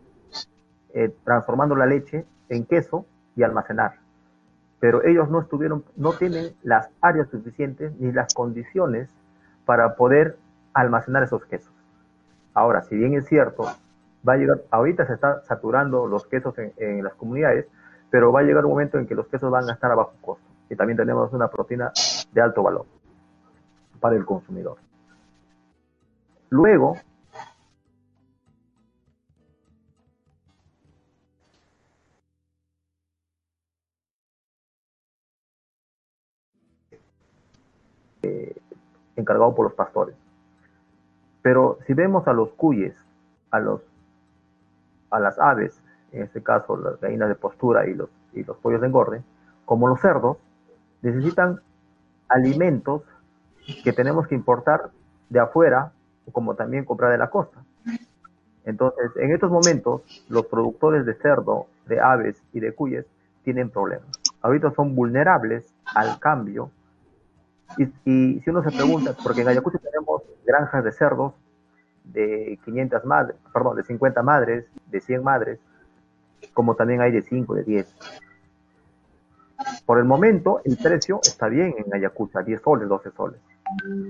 eh, 0.95 1.15
transformando 1.25 1.75
la 1.77 1.87
leche 1.87 2.27
en 2.49 2.65
queso 2.65 3.07
y 3.37 3.43
almacenar 3.43 4.08
pero 4.81 5.05
ellos 5.05 5.29
no 5.29 5.41
estuvieron, 5.41 5.85
no 5.97 6.13
tienen 6.13 6.55
las 6.63 6.89
áreas 7.01 7.29
suficientes 7.31 7.93
ni 7.99 8.13
las 8.13 8.33
condiciones 8.33 9.11
para 9.65 9.97
poder 9.97 10.37
almacenar 10.73 11.25
esos 11.25 11.45
quesos. 11.47 11.73
Ahora, 12.55 12.83
si 12.83 12.97
bien 12.97 13.15
es 13.15 13.27
cierto, 13.27 13.65
va 14.27 14.33
a 14.33 14.37
llegar, 14.37 14.63
ahorita 14.71 15.07
se 15.07 15.15
está 15.15 15.43
saturando 15.45 16.07
los 16.07 16.27
quesos 16.27 16.55
en, 16.59 17.03
las 17.03 17.15
comunidades, 17.15 17.67
pero 18.11 18.33
va 18.33 18.41
a 18.41 18.43
llegar 18.43 18.65
un 18.65 18.73
momento 18.73 18.99
en 18.99 19.07
que 19.07 19.15
los 19.15 19.27
quesos 19.29 19.51
van 19.51 19.69
a 19.69 19.73
estar 19.73 19.91
a 19.91 19.95
bajo 19.95 20.15
costo 20.21 20.45
y 20.71 20.77
también 20.77 20.97
tenemos 20.97 21.33
una 21.33 21.49
proteína 21.49 21.93
de 22.33 22.41
alto 22.41 22.63
valor 22.63 22.87
para 24.01 24.17
el 24.17 24.25
consumidor. 24.25 24.77
Luego, 26.51 26.97
encargado 39.19 39.55
por 39.55 39.65
los 39.65 39.75
pastores. 39.75 40.15
Pero 41.43 41.79
si 41.87 41.95
vemos 41.95 42.27
a 42.29 42.33
los 42.33 42.51
cuyes, 42.53 42.95
a, 43.51 43.59
los, 43.59 43.81
a 45.11 45.19
las 45.19 45.39
aves, 45.39 45.81
en 46.13 46.23
este 46.23 46.43
caso 46.43 46.77
las 46.77 47.01
gallinas 47.01 47.29
de 47.29 47.35
postura 47.35 47.87
y 47.87 47.95
los, 47.95 48.09
y 48.33 48.45
los 48.45 48.57
pollos 48.59 48.81
de 48.81 48.87
engorde, 48.87 49.23
como 49.65 49.89
los 49.89 50.01
cerdos, 50.01 50.39
necesitan 51.03 51.61
alimentos 52.29 53.03
que 53.85 53.93
tenemos 53.93 54.27
que 54.27 54.35
importar 54.35 54.91
de 55.29 55.41
afuera, 55.41 55.93
como 56.33 56.55
también 56.55 56.85
comprar 56.85 57.11
de 57.11 57.19
la 57.19 57.31
costa. 57.31 57.63
Entonces, 58.65 59.11
en 59.17 59.33
estos 59.33 59.51
momentos, 59.51 60.03
los 60.29 60.47
productores 60.47 61.07
de 61.07 61.15
cerdo, 61.15 61.67
de 61.87 62.01
aves 62.01 62.43
y 62.53 62.61
de 62.61 62.75
cuyes 62.75 63.07
tienen 63.45 63.71
problemas. 63.71 64.09
Ahorita 64.43 64.71
son 64.73 64.95
vulnerables 64.95 65.73
al 65.95 66.19
cambio 66.19 66.71
y, 67.77 68.41
si 68.41 68.51
uno 68.51 68.63
se 68.63 68.71
pregunta, 68.71 69.15
porque 69.23 69.43
en 69.43 69.49
Ayacucho 69.49 69.79
tenemos 69.79 70.23
granjas 70.47 70.83
de 70.85 70.93
cerdos 70.93 71.35
de 72.05 72.59
500 72.65 73.05
madres, 73.05 73.37
perdón, 73.53 73.77
de 73.77 73.85
50 73.85 74.23
madres, 74.23 74.65
de 74.87 75.01
100 75.01 75.23
madres, 75.23 75.61
como 76.55 76.75
también 76.75 77.01
hay 77.03 77.13
de 77.13 77.23
5, 77.23 77.55
de 77.55 77.65
10. 77.65 77.97
Por 79.85 79.99
el 79.99 80.05
momento, 80.05 80.61
el 80.65 80.77
precio 80.77 81.21
está 81.23 81.49
bien 81.49 81.75
en 81.77 81.93
Ayacucho, 81.93 82.43
10 82.43 82.63
soles, 82.63 82.89
12 82.89 83.11
soles. 83.11 83.41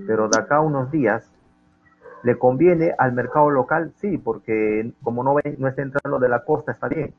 Pero 0.07 0.29
de 0.29 0.37
acá 0.37 0.57
a 0.57 0.61
unos 0.61 0.91
días, 0.91 1.29
¿le 2.23 2.37
conviene 2.37 2.93
al 2.97 3.13
mercado 3.13 3.49
local? 3.49 3.91
Sí, 3.97 4.17
porque 4.17 4.93
como 5.03 5.23
no, 5.23 5.35
no 5.57 5.67
está 5.67 5.81
entrando 5.81 6.19
de 6.19 6.29
la 6.29 6.43
costa, 6.43 6.71
está 6.71 6.87
bien. 6.87 7.13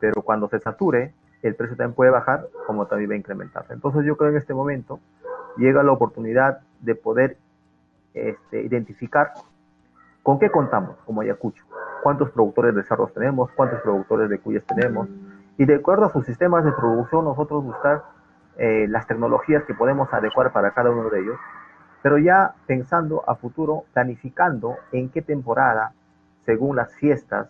Pero 0.00 0.22
cuando 0.22 0.48
se 0.48 0.58
sature, 0.58 1.12
el 1.42 1.54
precio 1.54 1.76
también 1.76 1.94
puede 1.94 2.10
bajar, 2.10 2.48
como 2.66 2.86
también 2.86 3.10
va 3.10 3.14
a 3.14 3.18
incrementarse. 3.18 3.72
Entonces 3.72 4.04
yo 4.04 4.16
creo 4.16 4.30
en 4.30 4.38
este 4.38 4.54
momento 4.54 4.98
llega 5.56 5.82
la 5.82 5.92
oportunidad 5.92 6.60
de 6.80 6.94
poder 6.94 7.36
este, 8.14 8.62
identificar 8.62 9.32
con 10.22 10.38
qué 10.38 10.50
contamos 10.50 10.96
como 11.06 11.20
Ayacucho, 11.20 11.64
cuántos 12.02 12.30
productores 12.30 12.74
de 12.74 12.82
cerros 12.84 13.12
tenemos, 13.12 13.50
cuántos 13.52 13.80
productores 13.80 14.28
de 14.28 14.38
cuyas 14.38 14.64
tenemos, 14.64 15.08
y 15.56 15.64
de 15.64 15.76
acuerdo 15.76 16.06
a 16.06 16.12
sus 16.12 16.26
sistemas 16.26 16.64
de 16.64 16.72
producción 16.72 17.24
nosotros 17.24 17.64
buscar 17.64 18.02
eh, 18.56 18.86
las 18.88 19.06
tecnologías 19.06 19.64
que 19.64 19.74
podemos 19.74 20.12
adecuar 20.12 20.52
para 20.52 20.72
cada 20.72 20.90
uno 20.90 21.08
de 21.08 21.20
ellos, 21.20 21.36
pero 22.02 22.18
ya 22.18 22.54
pensando 22.66 23.22
a 23.26 23.34
futuro, 23.34 23.84
planificando 23.92 24.76
en 24.92 25.08
qué 25.10 25.22
temporada, 25.22 25.92
según 26.44 26.76
las 26.76 26.94
fiestas, 26.94 27.48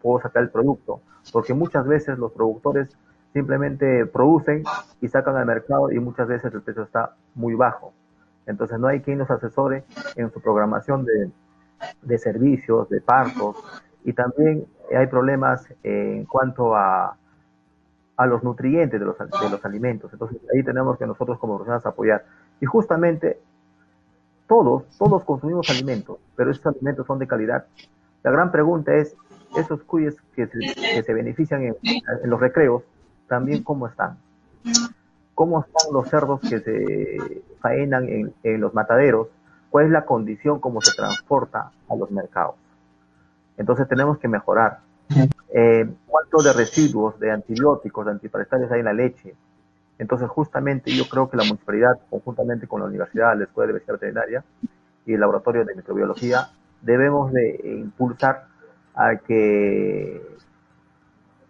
puedo 0.00 0.20
sacar 0.20 0.42
el 0.42 0.50
producto, 0.50 1.00
porque 1.32 1.54
muchas 1.54 1.86
veces 1.86 2.18
los 2.18 2.32
productores 2.32 2.96
simplemente 3.34 4.06
producen 4.06 4.62
y 5.00 5.08
sacan 5.08 5.36
al 5.36 5.44
mercado 5.44 5.90
y 5.90 5.98
muchas 5.98 6.28
veces 6.28 6.54
el 6.54 6.62
precio 6.62 6.84
está 6.84 7.16
muy 7.34 7.54
bajo. 7.54 7.92
Entonces 8.46 8.78
no 8.78 8.86
hay 8.86 9.00
quien 9.00 9.18
nos 9.18 9.30
asesore 9.30 9.84
en 10.14 10.32
su 10.32 10.40
programación 10.40 11.04
de, 11.04 11.30
de 12.02 12.18
servicios, 12.18 12.88
de 12.88 13.00
partos 13.00 13.56
y 14.04 14.12
también 14.12 14.64
hay 14.96 15.08
problemas 15.08 15.66
en 15.82 16.24
cuanto 16.26 16.76
a, 16.76 17.16
a 18.16 18.26
los 18.26 18.44
nutrientes 18.44 19.00
de 19.00 19.04
los, 19.04 19.18
de 19.18 19.50
los 19.50 19.64
alimentos. 19.64 20.12
Entonces 20.12 20.40
ahí 20.54 20.62
tenemos 20.62 20.96
que 20.96 21.06
nosotros 21.06 21.36
como 21.40 21.58
personas 21.58 21.84
apoyar. 21.86 22.24
Y 22.60 22.66
justamente 22.66 23.40
todos, 24.46 24.84
todos 24.96 25.24
consumimos 25.24 25.68
alimentos, 25.70 26.18
pero 26.36 26.52
esos 26.52 26.64
alimentos 26.66 27.04
son 27.04 27.18
de 27.18 27.26
calidad. 27.26 27.66
La 28.22 28.30
gran 28.30 28.52
pregunta 28.52 28.94
es, 28.94 29.16
esos 29.56 29.82
cuyes 29.84 30.16
que 30.34 30.46
se, 30.46 31.14
benefician 31.14 31.62
en, 31.62 31.76
en 31.82 32.30
los 32.30 32.40
recreos, 32.40 32.82
también 33.28 33.62
cómo 33.62 33.86
están. 33.86 34.18
Cómo 35.34 35.60
están 35.60 35.92
los 35.92 36.08
cerdos 36.08 36.40
que 36.40 36.60
se 36.60 37.42
faenan 37.60 38.08
en, 38.42 38.60
los 38.60 38.74
mataderos 38.74 39.28
cuál 39.70 39.86
es 39.86 39.90
la 39.90 40.04
condición 40.04 40.60
como 40.60 40.80
se 40.80 40.94
transporta 40.94 41.72
a 41.88 41.96
los 41.96 42.10
mercados. 42.10 42.54
Entonces 43.56 43.88
tenemos 43.88 44.18
que 44.18 44.28
mejorar. 44.28 44.80
Eh, 45.52 45.88
¿Cuánto 46.06 46.42
de 46.42 46.52
residuos 46.52 47.18
de 47.18 47.30
antibióticos, 47.30 48.06
de 48.06 48.12
antiparestales 48.12 48.70
hay 48.70 48.80
en 48.80 48.84
la 48.86 48.92
leche? 48.92 49.34
Entonces 49.98 50.28
justamente 50.28 50.90
yo 50.90 51.08
creo 51.08 51.28
que 51.30 51.36
la 51.36 51.44
municipalidad, 51.44 51.98
conjuntamente 52.10 52.66
con 52.66 52.80
la 52.80 52.86
universidad, 52.86 53.36
la 53.36 53.44
Escuela 53.44 53.68
de 53.68 53.72
Medicina 53.74 53.94
Veterinaria 53.94 54.44
y 55.06 55.14
el 55.14 55.20
Laboratorio 55.20 55.64
de 55.64 55.74
Microbiología, 55.74 56.48
debemos 56.82 57.32
de 57.32 57.60
impulsar 57.80 58.46
a 58.94 59.16
que 59.16 60.22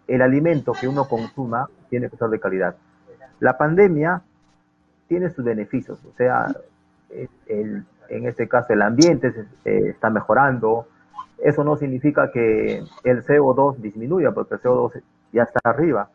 el 0.07 0.21
alimento 0.21 0.73
que 0.73 0.87
uno 0.87 1.07
consuma 1.07 1.69
tiene 1.89 2.09
que 2.09 2.17
ser 2.17 2.29
de 2.29 2.39
calidad. 2.39 2.75
La 3.39 3.57
pandemia 3.57 4.21
tiene 5.07 5.29
sus 5.29 5.43
beneficios, 5.43 5.99
o 6.05 6.13
sea, 6.17 6.47
en 7.09 8.27
este 8.27 8.47
caso 8.47 8.73
el 8.73 8.81
ambiente 8.81 9.33
eh, 9.65 9.81
está 9.89 10.09
mejorando, 10.09 10.87
eso 11.37 11.63
no 11.63 11.75
significa 11.77 12.31
que 12.31 12.83
el 13.03 13.25
CO2 13.25 13.77
disminuya, 13.77 14.31
porque 14.31 14.55
el 14.55 14.61
CO2 14.61 15.01
ya 15.31 15.43
está 15.43 15.59
arriba. 15.63 16.09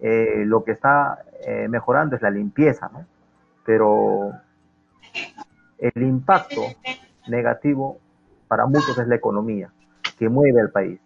Eh, 0.00 0.44
lo 0.46 0.64
que 0.64 0.72
está 0.72 1.24
eh, 1.46 1.68
mejorando 1.68 2.16
es 2.16 2.22
la 2.22 2.30
limpieza, 2.30 2.90
¿no? 2.92 3.06
Pero 3.64 4.32
el 5.78 6.02
impacto 6.02 6.62
negativo 7.28 7.98
para 8.48 8.66
muchos 8.66 8.98
es 8.98 9.08
la 9.08 9.16
economía, 9.16 9.70
que 10.18 10.28
mueve 10.28 10.60
al 10.60 10.70
país. 10.70 11.00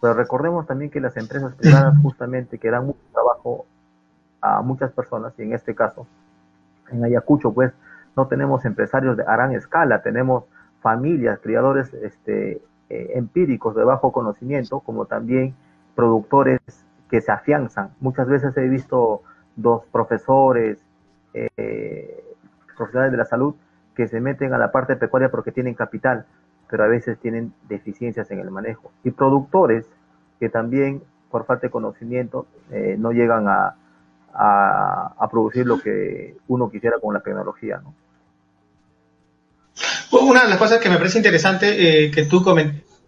Pero 0.00 0.14
recordemos 0.14 0.66
también 0.66 0.90
que 0.90 1.00
las 1.00 1.16
empresas 1.16 1.54
privadas 1.58 1.94
justamente 2.02 2.58
que 2.58 2.70
dan 2.70 2.86
mucho 2.86 3.00
trabajo 3.12 3.66
a 4.40 4.62
muchas 4.62 4.92
personas, 4.92 5.32
y 5.38 5.42
en 5.42 5.52
este 5.52 5.74
caso, 5.74 6.06
en 6.90 7.04
Ayacucho, 7.04 7.52
pues 7.52 7.72
no 8.16 8.26
tenemos 8.26 8.64
empresarios 8.64 9.16
de 9.16 9.24
gran 9.24 9.52
escala, 9.52 10.02
tenemos 10.02 10.44
familias, 10.80 11.40
criadores 11.42 11.92
este, 11.94 12.62
eh, 12.88 13.12
empíricos 13.14 13.74
de 13.74 13.84
bajo 13.84 14.12
conocimiento, 14.12 14.80
como 14.80 15.06
también 15.06 15.54
productores 15.94 16.60
que 17.10 17.20
se 17.20 17.32
afianzan. 17.32 17.90
Muchas 18.00 18.28
veces 18.28 18.56
he 18.56 18.68
visto 18.68 19.22
dos 19.56 19.82
profesores, 19.90 20.78
eh, 21.34 22.24
profesionales 22.76 23.12
de 23.12 23.18
la 23.18 23.24
salud, 23.24 23.54
que 23.94 24.06
se 24.06 24.20
meten 24.20 24.54
a 24.54 24.58
la 24.58 24.70
parte 24.70 24.96
pecuaria 24.96 25.30
porque 25.30 25.52
tienen 25.52 25.74
capital, 25.74 26.26
pero 26.70 26.84
a 26.84 26.88
veces 26.88 27.18
tienen 27.20 27.52
deficiencias 27.68 28.30
en 28.30 28.40
el 28.40 28.50
manejo. 28.50 28.92
Y 29.04 29.10
productores 29.10 29.86
que 30.38 30.48
también, 30.48 31.02
por 31.30 31.46
falta 31.46 31.66
de 31.66 31.70
conocimiento, 31.70 32.46
eh, 32.70 32.96
no 32.98 33.12
llegan 33.12 33.48
a, 33.48 33.76
a, 34.34 35.28
producir 35.30 35.66
lo 35.66 35.80
que 35.80 36.36
uno 36.46 36.70
quisiera 36.70 36.98
con 37.00 37.14
la 37.14 37.20
tecnología. 37.20 37.80
¿no? 37.82 37.94
Una 40.20 40.44
de 40.44 40.50
las 40.50 40.58
cosas 40.58 40.78
que 40.78 40.88
me 40.88 40.96
parece 40.96 41.18
interesante 41.18 42.04
eh, 42.04 42.10
que 42.10 42.24
tú, 42.24 42.44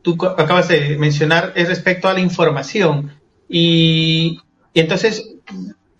tú 0.02 0.16
acabas 0.26 0.68
de 0.68 0.96
mencionar 0.98 1.52
es 1.54 1.68
respecto 1.68 2.08
a 2.08 2.14
la 2.14 2.20
información. 2.20 3.12
Y, 3.48 4.40
y, 4.72 4.80
entonces, 4.80 5.34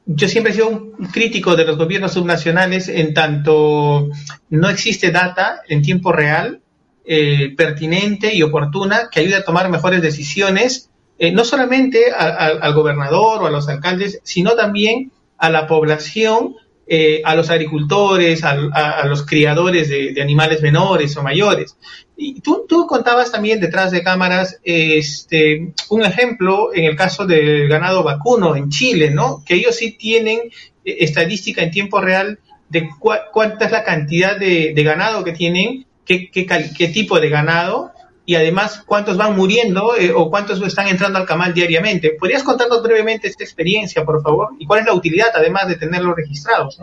yo 0.07 0.29
siempre 0.29 0.53
he 0.53 0.57
sido 0.57 0.69
un 0.69 1.07
crítico 1.13 1.57
de 1.57 1.65
los 1.65 1.77
gobiernos 1.77 2.13
subnacionales 2.13 2.89
en 2.89 3.15
tanto 3.15 4.09
no 4.49 4.69
existe 4.69 5.11
data 5.11 5.61
en 5.69 5.83
tiempo 5.83 6.13
real 6.13 6.61
eh, 7.05 7.55
pertinente 7.57 8.35
y 8.35 8.43
oportuna 8.43 9.09
que 9.11 9.21
ayude 9.21 9.37
a 9.37 9.45
tomar 9.45 9.69
mejores 9.71 10.03
decisiones, 10.03 10.91
eh, 11.19 11.33
no 11.33 11.45
solamente 11.45 12.13
al 12.13 12.75
gobernador 12.75 13.43
o 13.43 13.47
a 13.47 13.51
los 13.51 13.69
alcaldes, 13.69 14.21
sino 14.23 14.53
también 14.53 15.13
a 15.37 15.51
la 15.51 15.67
población, 15.67 16.57
eh, 16.87 17.23
a 17.25 17.35
los 17.35 17.51
agricultores, 17.51 18.43
a, 18.45 19.07
los 19.07 19.25
criadores 19.25 19.89
de, 19.89 20.21
animales 20.21 20.61
menores 20.61 21.17
o 21.17 21.23
mayores. 21.23 21.77
Y 22.17 22.41
tú, 22.41 22.67
tú, 22.69 22.87
contabas 22.87 23.33
también 23.33 23.61
detrás 23.61 23.93
de 23.93 24.03
cámaras 24.03 24.59
este, 24.65 25.73
un 25.89 26.03
ejemplo 26.03 26.75
en 26.75 26.85
el 26.85 26.97
caso 26.97 27.27
del 27.27 27.69
ganado 27.69 28.03
vacuno 28.03 28.57
en 28.57 28.71
Chile, 28.71 29.11
¿no? 29.11 29.43
Que 29.47 29.55
ellos 29.55 29.77
sí 29.77 29.93
tienen 29.93 30.41
estadística 30.85 31.63
en 31.63 31.71
tiempo 31.71 32.01
real 32.01 32.41
de 32.69 32.89
cuánta 33.33 33.67
es 33.67 33.73
la 33.73 33.85
cantidad 33.85 34.37
de, 34.37 34.73
de 34.75 34.83
ganado 34.83 35.25
que 35.25 35.33
tienen 35.33 35.87
qué, 36.19 36.89
tipo 36.89 37.21
de 37.21 37.29
ganado 37.29 37.93
y 38.25 38.35
además 38.35 38.83
cuántos 38.87 39.17
van 39.17 39.37
muriendo 39.37 39.97
eh, 39.97 40.13
o 40.15 40.31
cuántos 40.31 40.61
están 40.63 40.89
entrando 40.89 41.19
al 41.19 41.27
camal 41.27 41.55
diariamente. 41.55 42.17
¿Podrías 42.19 42.43
contarnos 42.43 42.83
brevemente 42.83 43.29
esta 43.29 43.45
experiencia, 43.45 44.05
por 44.05 44.23
favor? 44.23 44.51
¿Y 44.59 44.67
cuál 44.67 44.81
es 44.81 44.87
la 44.87 44.95
utilidad, 44.95 45.29
además 45.35 45.69
de 45.69 45.77
tenerlos 45.77 46.17
registrados? 46.17 46.83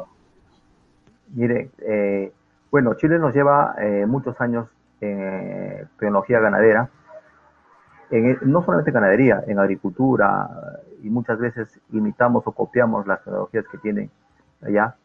Mire, 1.33 1.69
eh, 1.79 2.31
bueno, 2.71 2.93
Chile 2.95 3.19
nos 3.19 3.33
lleva 3.33 3.75
eh, 3.79 4.05
muchos 4.07 4.39
años 4.39 4.67
en 4.99 5.87
tecnología 5.99 6.39
ganadera, 6.39 6.89
no 8.41 8.63
solamente 8.63 8.91
ganadería, 8.91 9.43
en 9.45 9.59
agricultura, 9.59 10.49
y 11.03 11.09
muchas 11.09 11.37
veces 11.37 11.67
imitamos 11.91 12.41
o 12.47 12.51
copiamos 12.51 13.05
las 13.05 13.23
tecnologías 13.23 13.65
que 13.71 13.77
tienen 13.77 14.09
allá. 14.65 14.95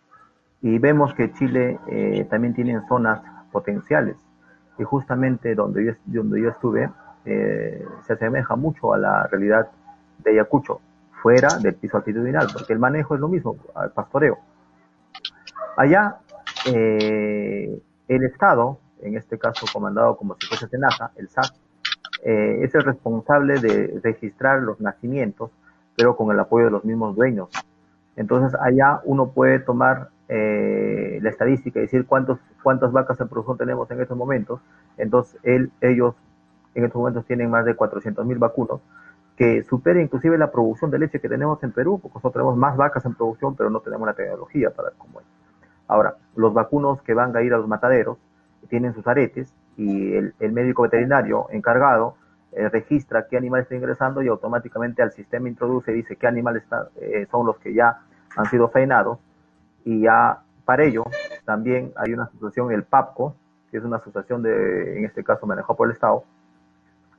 Y 0.62 0.78
vemos 0.78 1.12
que 1.14 1.32
Chile 1.34 1.78
también 2.30 2.54
tiene 2.54 2.80
zonas 2.88 3.20
potenciales. 3.52 4.16
Y 4.78 4.84
justamente 4.84 5.54
donde 5.54 5.84
yo, 5.84 5.92
donde 6.06 6.40
yo 6.40 6.48
estuve 6.48 6.90
eh, 7.24 7.84
se 8.06 8.14
asemeja 8.14 8.56
mucho 8.56 8.92
a 8.92 8.98
la 8.98 9.26
realidad 9.28 9.68
de 10.18 10.32
Ayacucho, 10.32 10.80
fuera 11.22 11.58
del 11.58 11.74
piso 11.74 11.96
altitudinal, 11.96 12.48
porque 12.52 12.72
el 12.72 12.80
manejo 12.80 13.14
es 13.14 13.20
lo 13.20 13.28
mismo, 13.28 13.56
al 13.74 13.92
pastoreo. 13.92 14.38
Allá, 15.76 16.16
eh, 16.66 17.80
el 18.08 18.24
Estado, 18.24 18.78
en 19.00 19.16
este 19.16 19.38
caso 19.38 19.66
comandado 19.72 20.16
como 20.16 20.34
si 20.34 20.46
fuese 20.48 20.66
Senasa, 20.68 21.12
el 21.16 21.28
SAC, 21.28 21.54
eh, 22.24 22.58
es 22.62 22.74
el 22.74 22.82
responsable 22.82 23.60
de 23.60 24.00
registrar 24.02 24.60
los 24.62 24.80
nacimientos, 24.80 25.50
pero 25.96 26.16
con 26.16 26.32
el 26.32 26.40
apoyo 26.40 26.66
de 26.66 26.70
los 26.72 26.84
mismos 26.84 27.14
dueños. 27.14 27.50
Entonces, 28.16 28.58
allá 28.60 29.00
uno 29.04 29.30
puede 29.30 29.60
tomar 29.60 30.08
eh, 30.34 31.18
la 31.20 31.28
estadística 31.28 31.78
y 31.78 31.82
decir 31.82 32.06
cuántos, 32.06 32.38
cuántas 32.62 32.90
vacas 32.90 33.20
en 33.20 33.28
producción 33.28 33.58
tenemos 33.58 33.90
en 33.90 34.00
estos 34.00 34.16
momentos. 34.16 34.60
Entonces, 34.96 35.38
él, 35.42 35.70
ellos 35.82 36.14
en 36.74 36.84
estos 36.84 36.98
momentos 36.98 37.26
tienen 37.26 37.50
más 37.50 37.66
de 37.66 37.74
400 37.74 38.24
mil 38.24 38.38
vacunos, 38.38 38.80
que 39.36 39.62
supera 39.64 40.00
inclusive 40.00 40.38
la 40.38 40.50
producción 40.50 40.90
de 40.90 41.00
leche 41.00 41.20
que 41.20 41.28
tenemos 41.28 41.62
en 41.62 41.72
Perú, 41.72 41.98
porque 42.00 42.14
nosotros 42.14 42.32
tenemos 42.32 42.56
más 42.56 42.78
vacas 42.78 43.04
en 43.04 43.14
producción, 43.14 43.56
pero 43.56 43.68
no 43.68 43.80
tenemos 43.80 44.06
la 44.06 44.14
tecnología 44.14 44.70
para 44.70 44.92
como 44.92 45.20
es. 45.20 45.26
Ahora, 45.86 46.14
los 46.34 46.54
vacunos 46.54 47.02
que 47.02 47.12
van 47.12 47.36
a 47.36 47.42
ir 47.42 47.52
a 47.52 47.58
los 47.58 47.68
mataderos 47.68 48.16
tienen 48.70 48.94
sus 48.94 49.06
aretes 49.06 49.52
y 49.76 50.14
el, 50.14 50.32
médico 50.40 50.84
veterinario 50.84 51.46
encargado 51.50 52.14
eh, 52.52 52.70
registra 52.70 53.26
qué 53.28 53.36
animal 53.36 53.60
está 53.60 53.74
ingresando 53.74 54.22
y 54.22 54.28
automáticamente 54.28 55.02
al 55.02 55.12
sistema 55.12 55.46
introduce 55.46 55.92
y 55.92 55.96
dice 55.96 56.16
qué 56.16 56.26
animales 56.26 56.62
eh, 56.96 57.26
son 57.30 57.44
los 57.44 57.58
que 57.58 57.74
ya 57.74 57.98
han 58.34 58.46
sido 58.46 58.70
faenados 58.70 59.18
y 59.84 60.02
ya 60.02 60.42
para 60.64 60.84
ello 60.84 61.04
también 61.44 61.92
hay 61.96 62.12
una 62.12 62.24
asociación, 62.24 62.72
el 62.72 62.84
PAPCO, 62.84 63.34
que 63.70 63.78
es 63.78 63.84
una 63.84 63.96
asociación 63.96 64.42
de, 64.42 64.98
en 64.98 65.04
este 65.04 65.24
caso 65.24 65.46
manejada 65.46 65.74
por 65.74 65.88
el 65.88 65.94
Estado, 65.94 66.24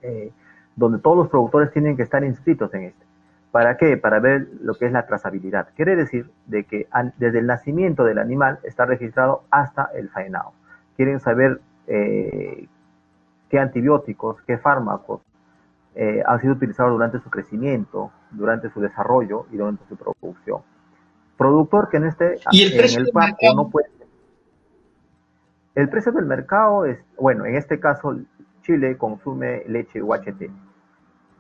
eh, 0.02 0.32
donde 0.76 1.00
todos 1.00 1.18
los 1.18 1.30
productores 1.30 1.72
tienen 1.72 1.98
que 1.98 2.04
estar 2.04 2.24
inscritos 2.24 2.74
en 2.74 2.84
este. 2.84 3.06
¿Para 3.52 3.78
qué? 3.78 3.98
Para 3.98 4.20
ver 4.20 4.48
lo 4.62 4.74
que 4.76 4.88
es 4.88 4.92
la 4.92 5.06
trazabilidad. 5.06 5.68
Quiere 5.76 5.96
decir 5.96 6.32
de 6.48 6.64
que 6.64 6.88
desde 7.18 7.40
el 7.40 7.46
nacimiento 7.46 8.04
del 8.04 8.18
animal 8.18 8.60
está 8.64 8.86
registrado 8.86 9.44
hasta 9.52 9.90
el 9.94 10.10
faenado. 10.10 10.54
Quieren 10.96 11.20
saber 11.20 11.62
eh, 11.86 12.68
qué 13.50 13.60
antibióticos, 13.60 14.42
qué 14.48 14.58
fármacos 14.58 15.22
eh, 15.94 16.24
han 16.26 16.42
sido 16.42 16.54
utilizados 16.54 16.94
durante 16.94 17.20
su 17.20 17.30
crecimiento, 17.30 18.12
durante 18.32 18.72
su 18.72 18.82
desarrollo 18.82 19.46
y 19.52 19.58
durante 19.58 19.86
su 19.88 19.96
producción 19.98 20.62
productor 21.38 21.90
que 21.90 21.98
en 21.98 22.06
este 22.06 22.40
¿Y 22.52 22.64
el 22.64 22.74
en 22.74 23.02
el 23.02 23.56
no 23.56 23.70
puede 23.70 23.88
el 25.76 25.90
precio 25.90 26.12
del 26.12 26.26
mercado 26.26 26.86
es 26.86 27.04
bueno 27.18 27.46
en 27.46 27.56
este 27.56 27.80
caso 27.80 28.16
Chile 28.62 28.98
consume 28.98 29.64
leche 29.68 30.02
UHT 30.02 30.50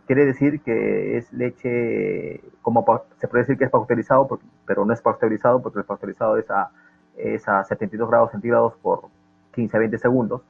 quiere 0.07 0.25
decir 0.25 0.61
que 0.61 1.17
es 1.17 1.31
leche 1.31 2.41
como 2.61 2.85
se 3.19 3.27
puede 3.27 3.43
decir 3.43 3.57
que 3.57 3.65
es 3.65 3.69
pasteurizado 3.69 4.27
pero 4.65 4.85
no 4.85 4.93
es 4.93 5.01
pasteurizado 5.01 5.61
porque 5.61 5.79
el 5.79 5.85
pasteurizado 5.85 6.37
es 6.37 6.49
a, 6.49 6.71
es 7.17 7.47
a 7.47 7.63
72 7.63 8.09
grados 8.09 8.31
centígrados 8.31 8.73
por 8.81 9.09
15 9.53 9.77
a 9.77 9.79
20 9.79 9.97
segundos. 9.97 10.41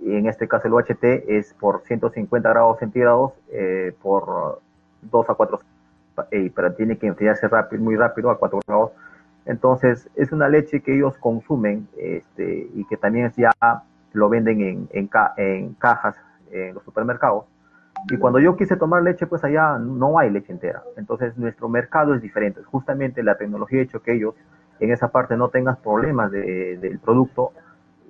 Y 0.00 0.14
en 0.14 0.26
este 0.26 0.48
caso 0.48 0.66
el 0.66 0.74
UHT 0.74 1.04
es 1.28 1.54
por 1.54 1.82
150 1.82 2.48
grados 2.48 2.78
centígrados 2.78 3.32
eh, 3.52 3.94
por 4.02 4.60
2 5.02 5.30
a 5.30 5.34
4 5.34 5.60
pero 6.54 6.72
tiene 6.74 6.98
que 6.98 7.06
enfriarse 7.06 7.48
rápido, 7.48 7.82
muy 7.82 7.96
rápido 7.96 8.30
a 8.30 8.38
4 8.38 8.60
grados. 8.66 8.92
Entonces, 9.46 10.08
es 10.16 10.32
una 10.32 10.48
leche 10.48 10.80
que 10.80 10.94
ellos 10.94 11.16
consumen 11.18 11.88
este, 11.96 12.68
y 12.74 12.84
que 12.84 12.96
también 12.96 13.32
ya 13.36 13.50
lo 14.12 14.28
venden 14.28 14.60
en, 14.60 14.88
en, 14.92 15.10
en 15.36 15.74
cajas 15.74 16.16
en 16.50 16.74
los 16.74 16.84
supermercados. 16.84 17.44
Y 18.08 18.16
cuando 18.16 18.38
yo 18.38 18.56
quise 18.56 18.76
tomar 18.76 19.02
leche, 19.02 19.26
pues 19.26 19.44
allá 19.44 19.78
no 19.78 20.18
hay 20.18 20.30
leche 20.30 20.52
entera. 20.52 20.82
Entonces, 20.96 21.36
nuestro 21.36 21.68
mercado 21.68 22.14
es 22.14 22.22
diferente. 22.22 22.62
Justamente 22.62 23.22
la 23.22 23.36
tecnología 23.36 23.80
ha 23.80 23.82
hecho 23.82 24.02
que 24.02 24.14
ellos 24.14 24.34
en 24.80 24.90
esa 24.90 25.08
parte 25.08 25.36
no 25.36 25.48
tengan 25.48 25.76
problemas 25.76 26.30
de, 26.30 26.78
del 26.78 26.98
producto 26.98 27.52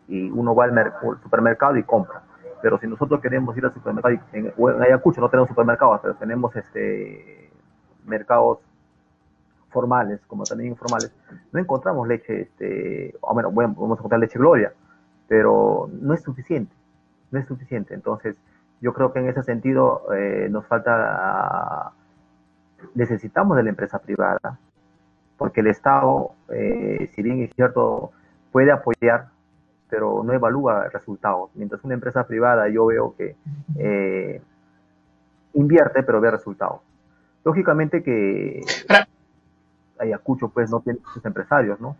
y 0.08 0.30
uno 0.30 0.54
va 0.54 0.64
al, 0.64 0.92
supermercado 1.22 1.76
y 1.76 1.82
compra. 1.82 2.22
Pero 2.62 2.78
si 2.78 2.86
nosotros 2.86 3.20
queremos 3.20 3.56
ir 3.56 3.64
al 3.64 3.74
supermercado, 3.74 4.14
en, 4.32 4.52
en 4.56 4.82
Ayacucho 4.82 5.20
no 5.20 5.28
tenemos 5.28 5.48
supermercados, 5.48 6.00
pero 6.02 6.14
tenemos 6.14 6.54
este 6.54 7.39
mercados 8.04 8.58
formales 9.70 10.20
como 10.26 10.44
también 10.44 10.72
informales, 10.72 11.12
no 11.52 11.60
encontramos 11.60 12.06
leche, 12.06 12.42
este, 12.42 13.14
o 13.20 13.32
bueno, 13.32 13.50
bueno, 13.50 13.74
podemos 13.74 13.98
encontrar 13.98 14.20
leche 14.20 14.38
Gloria, 14.38 14.72
pero 15.28 15.88
no 15.92 16.12
es 16.14 16.22
suficiente, 16.22 16.74
no 17.30 17.38
es 17.38 17.46
suficiente. 17.46 17.94
Entonces, 17.94 18.36
yo 18.80 18.92
creo 18.92 19.12
que 19.12 19.20
en 19.20 19.28
ese 19.28 19.42
sentido 19.42 20.12
eh, 20.14 20.48
nos 20.50 20.66
falta, 20.66 21.92
necesitamos 22.94 23.56
de 23.56 23.62
la 23.62 23.70
empresa 23.70 23.98
privada, 24.00 24.58
porque 25.36 25.60
el 25.60 25.68
Estado, 25.68 26.32
eh, 26.48 27.10
si 27.14 27.22
bien 27.22 27.42
es 27.42 27.50
cierto, 27.54 28.10
puede 28.52 28.72
apoyar, 28.72 29.28
pero 29.88 30.22
no 30.24 30.32
evalúa 30.32 30.88
resultados. 30.88 31.50
Mientras 31.54 31.82
una 31.84 31.94
empresa 31.94 32.26
privada 32.26 32.68
yo 32.68 32.86
veo 32.86 33.14
que 33.16 33.36
eh, 33.78 34.42
invierte, 35.54 36.02
pero 36.02 36.20
ve 36.20 36.30
resultados. 36.30 36.80
Lógicamente 37.44 38.02
que 38.02 38.62
Ayacucho 39.98 40.48
pues 40.48 40.70
no 40.70 40.80
tiene 40.80 40.98
sus 41.12 41.24
empresarios, 41.24 41.80
¿no? 41.80 41.96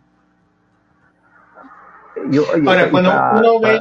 Ahora, 2.65 2.89
cuando 2.91 3.11
uno 3.39 3.59
ve... 3.59 3.79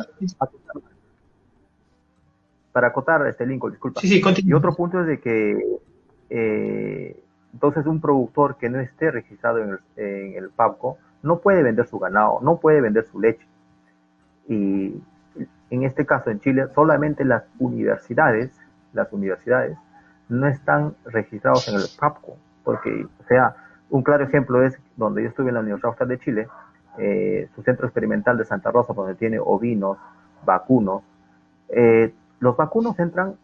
Para, 2.72 2.86
acotar, 2.88 3.26
este 3.26 3.44
Lincoln, 3.44 3.72
disculpa. 3.72 4.00
Sí, 4.00 4.08
sí, 4.08 4.22
y 4.44 4.52
otro 4.52 4.72
punto 4.74 5.00
es 5.00 5.06
de 5.06 5.20
que 5.20 5.80
eh, 6.30 7.20
entonces 7.52 7.84
un 7.86 8.00
productor 8.00 8.56
que 8.58 8.68
no 8.68 8.78
esté 8.78 9.10
registrado 9.10 9.58
en 9.58 9.70
el, 9.70 9.78
en 9.96 10.34
el 10.36 10.50
PAPCO 10.50 10.96
no 11.22 11.40
puede 11.40 11.64
vender 11.64 11.88
su 11.88 11.98
ganado, 11.98 12.38
no 12.42 12.58
puede 12.58 12.80
vender 12.80 13.06
su 13.10 13.20
leche. 13.20 13.44
Y 14.48 14.94
en 15.70 15.82
este 15.82 16.06
caso 16.06 16.30
en 16.30 16.40
Chile 16.40 16.66
solamente 16.74 17.24
las 17.24 17.42
universidades, 17.58 18.52
las 18.92 19.12
universidades 19.12 19.76
no 20.30 20.46
están 20.46 20.94
registrados 21.04 21.68
en 21.68 21.74
el 21.74 21.84
PAPCO, 21.98 22.36
porque, 22.64 23.06
o 23.20 23.24
sea, 23.24 23.56
un 23.90 24.02
claro 24.02 24.24
ejemplo 24.24 24.62
es 24.62 24.78
donde 24.96 25.22
yo 25.22 25.28
estuve 25.28 25.48
en 25.48 25.54
la 25.54 25.60
Universidad 25.60 25.90
Austral 25.90 26.08
de 26.08 26.18
Chile, 26.18 26.48
eh, 26.98 27.48
su 27.54 27.62
centro 27.62 27.86
experimental 27.86 28.38
de 28.38 28.44
Santa 28.44 28.70
Rosa, 28.70 28.92
donde 28.92 29.16
tiene 29.16 29.38
ovinos, 29.38 29.98
vacunos. 30.44 31.02
Eh, 31.68 32.14
los 32.38 32.56
vacunos 32.56 32.98
entran 32.98 33.34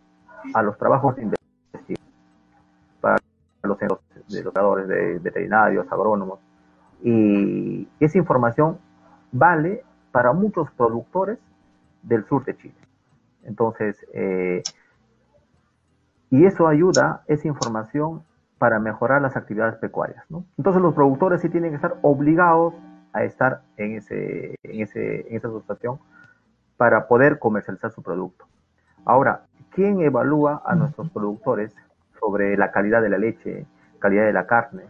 a 0.55 0.63
los 0.63 0.79
trabajos 0.79 1.17
de 1.17 1.23
investigación 1.23 1.99
para 3.01 3.17
los 3.63 3.79
centros 3.79 4.01
de 4.29 4.39
educadores, 4.39 4.89
de 4.89 5.19
veterinarios, 5.19 5.91
agrónomos. 5.91 6.39
Y 7.03 7.89
esa 8.01 8.19
información 8.19 8.79
vale 9.33 9.83
para 10.13 10.33
muchos 10.33 10.71
productores 10.71 11.39
del 12.03 12.25
sur 12.27 12.45
de 12.45 12.57
Chile. 12.57 12.75
Entonces, 13.45 13.97
eh, 14.13 14.63
y 16.31 16.45
eso 16.45 16.67
ayuda, 16.67 17.23
esa 17.27 17.49
información 17.49 18.23
para 18.59 18.79
mejorar 18.79 19.23
las 19.23 19.37
actividades 19.37 19.77
pecuarias. 19.77 20.25
¿no? 20.29 20.45
Entonces 20.57 20.83
los 20.83 20.95
productores 20.95 21.41
sí 21.41 21.49
tienen 21.49 21.71
que 21.71 21.77
estar 21.77 21.97
obligados 22.03 22.75
a 23.13 23.25
estar 23.25 23.63
en, 23.77 23.97
ese, 23.97 24.57
en, 24.63 24.83
ese, 24.83 25.29
en 25.29 25.37
esa 25.37 25.49
asociación 25.49 25.99
para 26.77 27.09
poder 27.09 27.39
comercializar 27.39 27.91
su 27.93 28.03
producto. 28.03 28.47
Ahora, 29.05 29.43
¿quién 29.71 30.01
evalúa 30.01 30.63
a 30.67 30.75
nuestros 30.75 31.11
productores 31.11 31.75
sobre 32.21 32.57
la 32.57 32.71
calidad 32.73 33.01
de 33.03 33.09
la 33.09 33.19
leche, 33.19 33.67
calidad 33.99 34.27
de 34.27 34.33
la 34.33 34.47
carne? 34.47 34.83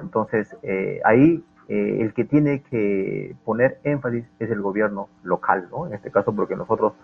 Entonces, 0.00 0.56
eh, 0.62 1.00
ahí 1.04 1.44
eh, 1.68 1.98
el 2.00 2.14
que 2.14 2.24
tiene 2.24 2.62
que 2.62 3.34
poner 3.44 3.78
énfasis 3.84 4.24
es 4.38 4.50
el 4.50 4.60
gobierno 4.60 5.08
local, 5.22 5.68
¿no? 5.70 5.86
En 5.86 5.94
este 5.94 6.10
caso, 6.10 6.34
porque 6.34 6.56
nosotros 6.56 6.94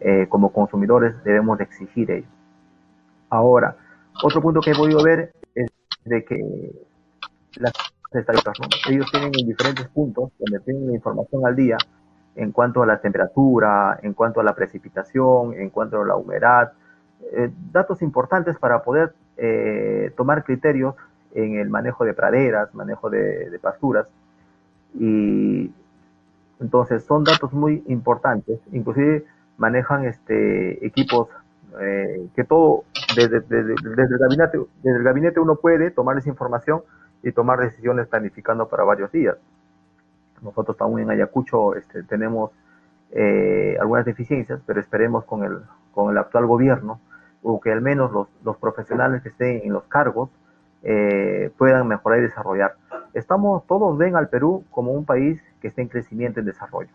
eh, 0.00 0.26
como 0.28 0.52
consumidores 0.52 1.22
debemos 1.24 1.58
de 1.58 1.64
exigir 1.64 2.10
ello. 2.10 2.26
Ahora, 3.30 3.76
otro 4.22 4.40
punto 4.40 4.60
que 4.60 4.70
he 4.70 4.74
podido 4.74 5.02
ver 5.02 5.32
es 5.54 5.70
de 6.04 6.24
que 6.24 6.72
las 7.56 7.72
estadísticas, 8.12 8.58
ellos 8.88 9.10
tienen 9.10 9.32
en 9.38 9.46
diferentes 9.46 9.86
puntos 9.88 10.30
donde 10.38 10.60
tienen 10.60 10.86
la 10.86 10.94
información 10.94 11.46
al 11.46 11.56
día 11.56 11.76
en 12.34 12.52
cuanto 12.52 12.82
a 12.82 12.86
la 12.86 13.00
temperatura, 13.00 13.98
en 14.02 14.12
cuanto 14.12 14.40
a 14.40 14.44
la 14.44 14.54
precipitación, 14.54 15.54
en 15.54 15.70
cuanto 15.70 16.00
a 16.00 16.06
la 16.06 16.16
humedad, 16.16 16.72
eh, 17.32 17.50
datos 17.72 18.02
importantes 18.02 18.58
para 18.58 18.82
poder 18.82 19.14
eh, 19.36 20.12
tomar 20.16 20.44
criterios 20.44 20.94
en 21.34 21.58
el 21.58 21.68
manejo 21.68 22.04
de 22.04 22.14
praderas, 22.14 22.74
manejo 22.74 23.10
de, 23.10 23.50
de 23.50 23.58
pasturas. 23.58 24.06
Y 24.98 25.70
entonces 26.60 27.04
son 27.04 27.24
datos 27.24 27.52
muy 27.52 27.82
importantes, 27.88 28.60
inclusive 28.72 29.24
manejan 29.58 30.04
este, 30.04 30.86
equipos 30.86 31.28
eh, 31.80 32.28
que 32.34 32.44
todo, 32.44 32.84
desde, 33.14 33.38
el 33.38 34.18
gabinete, 34.18 34.58
desde 34.82 34.98
el 34.98 35.02
gabinete 35.02 35.40
uno 35.40 35.56
puede 35.56 35.90
tomar 35.90 36.16
esa 36.18 36.28
información 36.28 36.82
y 37.22 37.32
tomar 37.32 37.58
decisiones 37.58 38.06
planificando 38.08 38.68
para 38.68 38.84
varios 38.84 39.10
días. 39.12 39.36
Nosotros 40.42 40.76
aún 40.80 41.00
en 41.00 41.10
Ayacucho 41.10 41.74
este, 41.74 42.02
tenemos 42.02 42.50
eh, 43.10 43.76
algunas 43.80 44.04
deficiencias, 44.04 44.60
pero 44.66 44.80
esperemos 44.80 45.24
con 45.24 45.44
el, 45.44 45.60
con 45.92 46.10
el 46.10 46.18
actual 46.18 46.46
gobierno, 46.46 47.00
o 47.42 47.60
que 47.60 47.72
al 47.72 47.80
menos 47.80 48.12
los, 48.12 48.28
los 48.44 48.56
profesionales 48.56 49.22
que 49.22 49.28
estén 49.28 49.60
en 49.64 49.72
los 49.72 49.84
cargos 49.84 50.30
eh, 50.82 51.50
puedan 51.56 51.88
mejorar 51.88 52.20
y 52.20 52.22
desarrollar. 52.22 52.74
Estamos, 53.14 53.66
todos 53.66 53.96
ven 53.96 54.16
al 54.16 54.28
Perú 54.28 54.64
como 54.70 54.92
un 54.92 55.04
país 55.04 55.42
que 55.60 55.68
está 55.68 55.82
en 55.82 55.88
crecimiento 55.88 56.40
y 56.40 56.44
desarrollo, 56.44 56.90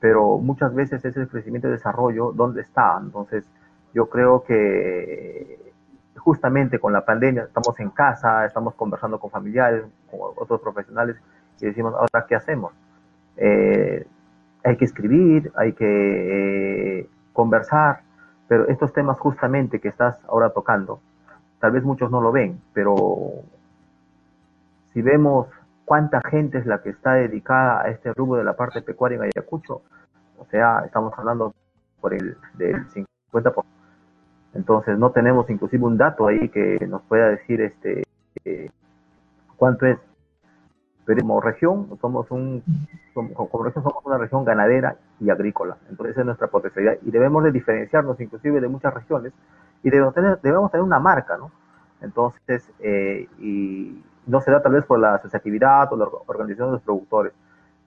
pero 0.00 0.38
muchas 0.38 0.74
veces 0.74 1.04
ese 1.04 1.26
crecimiento 1.28 1.68
y 1.68 1.72
desarrollo, 1.72 2.32
¿dónde 2.32 2.62
está? 2.62 2.98
Entonces, 3.00 3.44
yo 3.92 4.08
creo 4.08 4.44
que 4.44 5.72
justamente 6.16 6.78
con 6.78 6.92
la 6.92 7.04
pandemia 7.04 7.44
estamos 7.44 7.78
en 7.80 7.90
casa, 7.90 8.44
estamos 8.44 8.74
conversando 8.74 9.18
con 9.18 9.30
familiares, 9.30 9.84
con 10.10 10.20
otros 10.36 10.60
profesionales 10.60 11.16
y 11.60 11.66
decimos, 11.66 11.94
ahora, 11.94 12.26
¿qué 12.28 12.34
hacemos? 12.34 12.72
Eh, 13.36 14.06
hay 14.64 14.76
que 14.76 14.84
escribir, 14.84 15.50
hay 15.56 15.72
que 15.72 17.00
eh, 17.00 17.08
conversar, 17.32 18.02
pero 18.48 18.68
estos 18.68 18.92
temas 18.92 19.18
justamente 19.18 19.80
que 19.80 19.88
estás 19.88 20.22
ahora 20.28 20.50
tocando, 20.50 21.00
tal 21.58 21.72
vez 21.72 21.82
muchos 21.82 22.10
no 22.10 22.20
lo 22.20 22.32
ven, 22.32 22.60
pero 22.72 23.44
si 24.92 25.02
vemos 25.02 25.48
cuánta 25.84 26.20
gente 26.28 26.58
es 26.58 26.66
la 26.66 26.82
que 26.82 26.90
está 26.90 27.14
dedicada 27.14 27.82
a 27.82 27.88
este 27.88 28.12
rubro 28.12 28.38
de 28.38 28.44
la 28.44 28.56
parte 28.56 28.82
pecuaria 28.82 29.16
en 29.16 29.24
Ayacucho, 29.24 29.82
o 30.38 30.44
sea, 30.46 30.82
estamos 30.84 31.12
hablando 31.18 31.54
por 32.00 32.14
el 32.14 32.36
del 32.54 32.86
50%. 33.32 33.64
Entonces 34.54 34.98
no 34.98 35.10
tenemos 35.10 35.48
inclusive 35.48 35.84
un 35.84 35.96
dato 35.96 36.26
ahí 36.26 36.48
que 36.48 36.84
nos 36.88 37.02
pueda 37.02 37.28
decir 37.28 37.60
este 37.60 38.02
eh, 38.44 38.70
cuánto 39.56 39.86
es. 39.86 39.98
Pero 41.04 41.22
como 41.22 41.40
región 41.40 41.88
somos 42.00 42.30
un 42.30 42.62
como 43.14 43.64
región 43.64 43.84
somos 43.84 44.04
una 44.04 44.18
región 44.18 44.44
ganadera 44.44 44.96
y 45.20 45.30
agrícola. 45.30 45.76
Entonces 45.88 46.12
esa 46.12 46.20
es 46.20 46.26
nuestra 46.26 46.48
potencialidad 46.48 46.98
y 47.02 47.10
debemos 47.10 47.44
de 47.44 47.52
diferenciarnos 47.52 48.20
inclusive 48.20 48.60
de 48.60 48.68
muchas 48.68 48.92
regiones 48.94 49.32
y 49.82 49.90
debemos 49.90 50.14
tener, 50.14 50.40
debemos 50.40 50.70
tener 50.70 50.84
una 50.84 50.98
marca, 50.98 51.36
¿no? 51.36 51.50
Entonces, 52.00 52.70
eh, 52.80 53.28
y 53.38 54.02
no 54.26 54.40
se 54.40 54.50
da 54.50 54.62
tal 54.62 54.72
vez 54.72 54.84
por 54.84 54.98
la 54.98 55.14
asociatividad 55.16 55.92
o 55.92 55.96
la 55.96 56.08
organización 56.26 56.68
de 56.68 56.72
los 56.74 56.82
productores. 56.82 57.32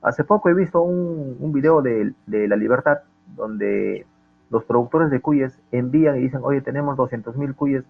Hace 0.02 0.24
poco 0.24 0.50
he 0.50 0.54
visto 0.54 0.82
un, 0.82 1.38
un 1.40 1.52
video 1.54 1.82
de, 1.82 2.14
de 2.26 2.48
La 2.48 2.56
Libertad 2.56 3.00
donde 3.28 4.06
los 4.54 4.64
productores 4.66 5.10
de 5.10 5.20
cuyes 5.20 5.60
envían 5.72 6.18
y 6.18 6.20
dicen, 6.20 6.42
oye, 6.44 6.62
tenemos 6.62 6.96
200.000 6.96 7.56
cuyes 7.56 7.84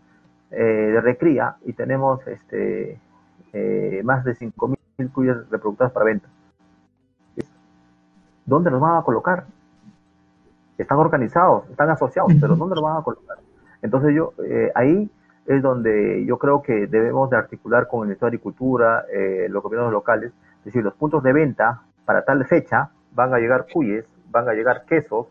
eh, 0.50 0.64
de 0.64 1.02
recría 1.02 1.58
y 1.66 1.74
tenemos 1.74 2.26
este, 2.26 2.98
eh, 3.52 4.02
más 4.06 4.24
de 4.24 4.34
5.000 4.34 5.12
cuyes 5.12 5.36
reproductoras 5.50 5.92
para 5.92 6.06
venta. 6.06 6.30
¿Dónde 8.46 8.72
los 8.72 8.80
van 8.80 8.98
a 8.98 9.02
colocar? 9.02 9.44
Están 10.78 11.00
organizados, 11.00 11.70
están 11.70 11.90
asociados, 11.90 12.32
pero 12.40 12.56
¿dónde 12.56 12.76
los 12.76 12.84
van 12.84 12.98
a 12.98 13.04
colocar? 13.04 13.40
Entonces 13.82 14.16
yo, 14.16 14.34
eh, 14.46 14.72
ahí 14.74 15.12
es 15.46 15.62
donde 15.62 16.24
yo 16.26 16.38
creo 16.38 16.62
que 16.62 16.88
debemos 16.88 17.30
de 17.30 17.36
articular 17.36 17.90
con 17.90 18.00
el 18.00 18.08
Ministerio 18.08 18.32
de 18.32 18.38
Agricultura, 18.38 19.06
los 19.50 19.62
gobiernos 19.62 19.92
locales, 19.92 20.32
es 20.60 20.66
decir, 20.66 20.82
los 20.82 20.94
puntos 20.94 21.22
de 21.24 21.34
venta 21.34 21.82
para 22.06 22.24
tal 22.24 22.46
fecha 22.46 22.90
van 23.12 23.34
a 23.34 23.40
llegar 23.40 23.66
cuyes, 23.72 24.06
van 24.32 24.48
a 24.48 24.54
llegar 24.54 24.86
quesos, 24.86 25.28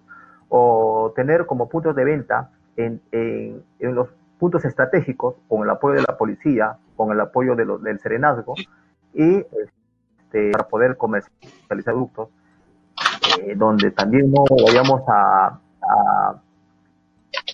o 0.55 1.15
tener 1.17 1.47
como 1.47 1.67
puntos 1.67 1.97
de 1.97 2.05
venta 2.05 2.51
en, 2.77 3.01
en, 3.11 3.65
los 3.95 4.09
puntos 4.39 4.63
estratégicos, 4.67 5.37
con 5.49 5.63
el 5.63 5.71
apoyo 5.71 5.95
de 5.95 6.05
la 6.07 6.19
policía, 6.19 6.77
con 6.95 7.11
el 7.11 7.19
apoyo 7.21 7.57
de 7.57 7.65
del 7.65 7.99
serenazgo, 8.01 8.55
y 9.15 9.39
este, 9.39 10.51
para 10.51 10.69
poder 10.69 10.99
comercializar 10.99 11.95
productos, 11.95 12.29
eh, 13.41 13.55
donde 13.57 13.93
también 13.93 14.31
no 14.31 14.45
vayamos 14.67 15.01
a, 15.09 15.59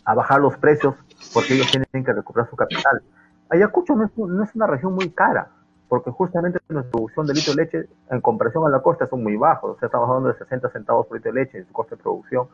a, 0.05 0.15
bajar 0.15 0.41
los 0.41 0.57
precios 0.57 0.97
porque 1.33 1.55
ellos 1.55 1.71
tienen 1.71 2.05
que 2.05 2.13
recuperar 2.13 2.51
su 2.51 2.57
capital. 2.57 3.01
Ayacucho 3.49 3.95
no 3.95 4.07
es, 4.07 4.19
no 4.19 4.43
es 4.43 4.53
una 4.57 4.67
región 4.67 4.95
muy 4.95 5.11
cara, 5.11 5.51
porque 5.89 6.11
justamente 6.11 6.59
nuestra 6.69 6.91
producción 6.91 7.29
de 7.29 7.35
litro 7.35 7.55
de 7.55 7.63
leche 7.63 7.89
en 8.11 8.21
comparación 8.21 8.67
a 8.67 8.71
la 8.71 8.83
costa 8.83 9.07
son 9.07 9.23
muy 9.23 9.37
bajos, 9.37 9.77
o 9.77 9.79
sea, 9.79 9.87
estamos 9.87 10.09
hablando 10.09 10.31
de 10.31 10.39
60 10.39 10.69
centavos 10.71 11.07
por 11.07 11.17
litro 11.17 11.33
de 11.33 11.45
leche 11.45 11.59
en 11.59 11.67
su 11.67 11.73
coste 11.73 11.95
de 11.95 12.03
producción, 12.03 12.49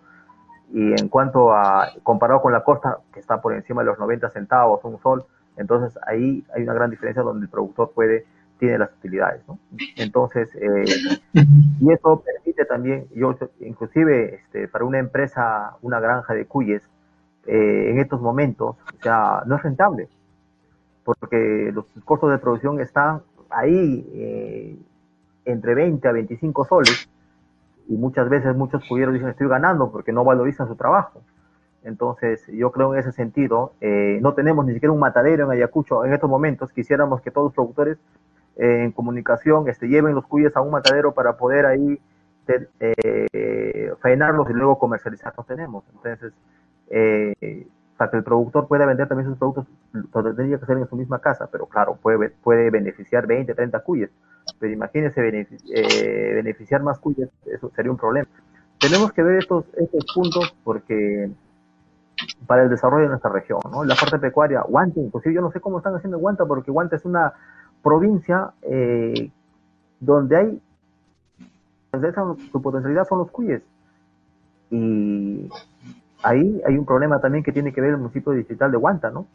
y 0.73 0.93
en 0.93 1.09
cuanto 1.09 1.53
a, 1.53 1.89
comparado 2.03 2.41
con 2.43 2.53
la 2.53 2.65
costa, 2.65 2.99
que 3.13 3.21
está 3.21 3.41
por 3.41 3.55
encima 3.55 3.83
de 3.83 3.87
los 3.87 3.99
90 3.99 4.31
centavos, 4.31 4.83
un 4.85 5.01
sol, 5.01 5.25
entonces 5.57 5.99
ahí 6.07 6.45
hay 6.55 6.63
una 6.63 6.75
gran 6.75 6.91
diferencia 6.91 7.23
donde 7.23 7.45
el 7.45 7.51
productor 7.51 7.93
puede, 7.93 8.27
tiene 8.59 8.79
las 8.79 8.93
utilidades, 8.93 9.43
¿no? 9.47 9.59
Entonces, 9.97 10.49
eh, 10.55 10.85
y 11.81 11.93
eso 11.93 12.23
permite 12.25 12.65
también, 12.65 13.07
yo 13.15 13.37
inclusive 13.61 14.37
este, 14.37 14.69
para 14.69 14.85
una 14.85 14.99
empresa, 14.99 15.77
una 15.83 16.01
granja 16.01 16.35
de 16.35 16.47
cuyes, 16.47 16.83
eh, 17.47 17.91
en 17.91 17.99
estos 18.01 18.21
momentos, 18.21 18.77
o 18.77 19.03
sea, 19.03 19.43
no 19.47 19.57
es 19.57 19.63
rentable, 19.63 20.09
porque 21.05 21.71
los 21.73 21.85
costos 22.05 22.31
de 22.31 22.39
producción 22.39 22.81
están 22.81 23.21
ahí 23.51 24.11
eh, 24.15 24.77
entre 25.45 25.75
20 25.75 26.09
a 26.09 26.13
25 26.13 26.65
soles, 26.65 27.09
y 27.89 27.97
muchas 27.97 28.29
veces 28.29 28.57
muchos 28.57 28.85
cuyeros 28.89 29.15
dicen 29.15 29.29
estoy 29.29 29.49
ganando 29.49 29.91
porque 29.91 30.13
no 30.13 30.25
valorizan 30.25 30.69
su 30.69 30.77
trabajo. 30.77 31.23
Entonces, 31.83 32.47
yo 32.49 32.73
creo 32.73 32.95
en 32.95 33.01
ese 33.01 33.13
sentido, 33.13 33.75
eh, 33.81 34.19
no 34.23 34.33
tenemos 34.33 34.65
ni 34.65 34.73
siquiera 34.73 34.93
un 34.93 34.99
matadero 34.99 35.45
en 35.45 35.51
Ayacucho 35.51 36.05
en 36.05 36.15
estos 36.15 36.31
momentos. 36.31 36.73
Quisiéramos 36.73 37.21
que 37.21 37.31
todos 37.31 37.49
los 37.49 37.55
productores 37.55 37.99
eh, 38.57 38.85
en 38.85 38.93
comunicación 38.93 39.69
este, 39.69 39.89
lleven 39.89 40.15
los 40.15 40.27
cuyes 40.27 40.57
a 40.57 40.63
un 40.63 40.71
matadero 40.71 41.13
para 41.13 41.37
poder 41.37 41.67
ahí 41.67 42.01
eh, 42.49 43.93
faenarlos 44.01 44.49
y 44.49 44.55
luego 44.55 44.79
comercializarlos. 44.79 45.47
tenemos. 45.47 45.85
Entonces, 45.93 46.33
eh, 47.95 47.97
para 47.97 48.11
que 48.11 48.17
el 48.19 48.25
productor 48.25 48.67
pueda 48.67 48.87
vender 48.87 49.09
también 49.09 49.29
sus 49.29 49.39
productos, 49.39 49.67
lo 49.93 50.35
tendría 50.35 50.59
que 50.59 50.65
hacer 50.65 50.79
en 50.79 50.89
su 50.89 50.97
misma 50.97 51.21
casa, 51.21 51.49
pero 51.51 51.67
claro, 51.67 51.97
puede, 52.01 52.31
puede 52.31 52.71
beneficiar 52.71 53.27
20, 53.27 53.55
30 53.55 53.81
cuyes. 53.81 54.11
Pero 54.59 54.73
imagínense 54.73 55.21
beneficiar 55.21 56.83
más 56.83 56.99
cuyes, 56.99 57.29
eso 57.47 57.71
sería 57.75 57.91
un 57.91 57.97
problema. 57.97 58.29
Tenemos 58.79 59.13
que 59.13 59.23
ver 59.23 59.39
estos, 59.39 59.65
estos 59.77 60.05
puntos 60.15 60.55
porque 60.65 61.31
para 62.47 62.65
el 62.65 62.71
desarrollo 62.71 63.05
de 63.05 63.09
nuestra 63.11 63.31
región, 63.31 63.61
¿no? 63.71 63.85
La 63.85 63.95
parte 63.95 64.19
pecuaria, 64.19 64.63
Guante, 64.63 65.01
inclusive 65.01 65.35
yo 65.35 65.41
no 65.41 65.51
sé 65.51 65.61
cómo 65.61 65.79
están 65.79 65.95
haciendo 65.95 66.19
Guanta, 66.19 66.45
porque 66.47 66.71
Guanta 66.71 66.97
es 66.97 67.05
una 67.05 67.33
provincia 67.83 68.53
eh, 68.63 69.31
donde 70.01 70.37
hay, 70.37 70.63
su 72.53 72.63
potencialidad 72.63 73.07
son 73.09 73.19
los 73.19 73.31
cuyes. 73.31 73.63
Y 74.71 75.49
ahí 76.25 76.61
hay 76.67 76.77
un 76.77 76.85
problema 76.85 77.21
también 77.21 77.45
que 77.45 77.53
tiene 77.53 77.73
que 77.73 77.81
ver 77.81 77.91
el 77.91 77.99
municipio 77.99 78.33
digital 78.33 78.73
de 78.73 78.79
Guanta, 78.79 79.11
¿no? 79.11 79.27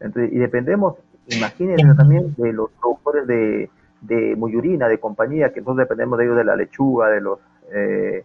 y 0.00 0.38
dependemos, 0.38 0.96
imagínense 1.28 1.94
también 1.94 2.34
de 2.36 2.52
los 2.52 2.70
productores 2.72 3.26
de, 3.26 3.70
de 4.02 4.36
Muyurina, 4.36 4.88
de 4.88 5.00
compañía, 5.00 5.52
que 5.52 5.60
nosotros 5.60 5.78
dependemos 5.78 6.18
de 6.18 6.24
ellos 6.24 6.36
de 6.36 6.44
la 6.44 6.54
lechuga, 6.54 7.08
de 7.08 7.20
los 7.20 7.38
eh, 7.72 8.24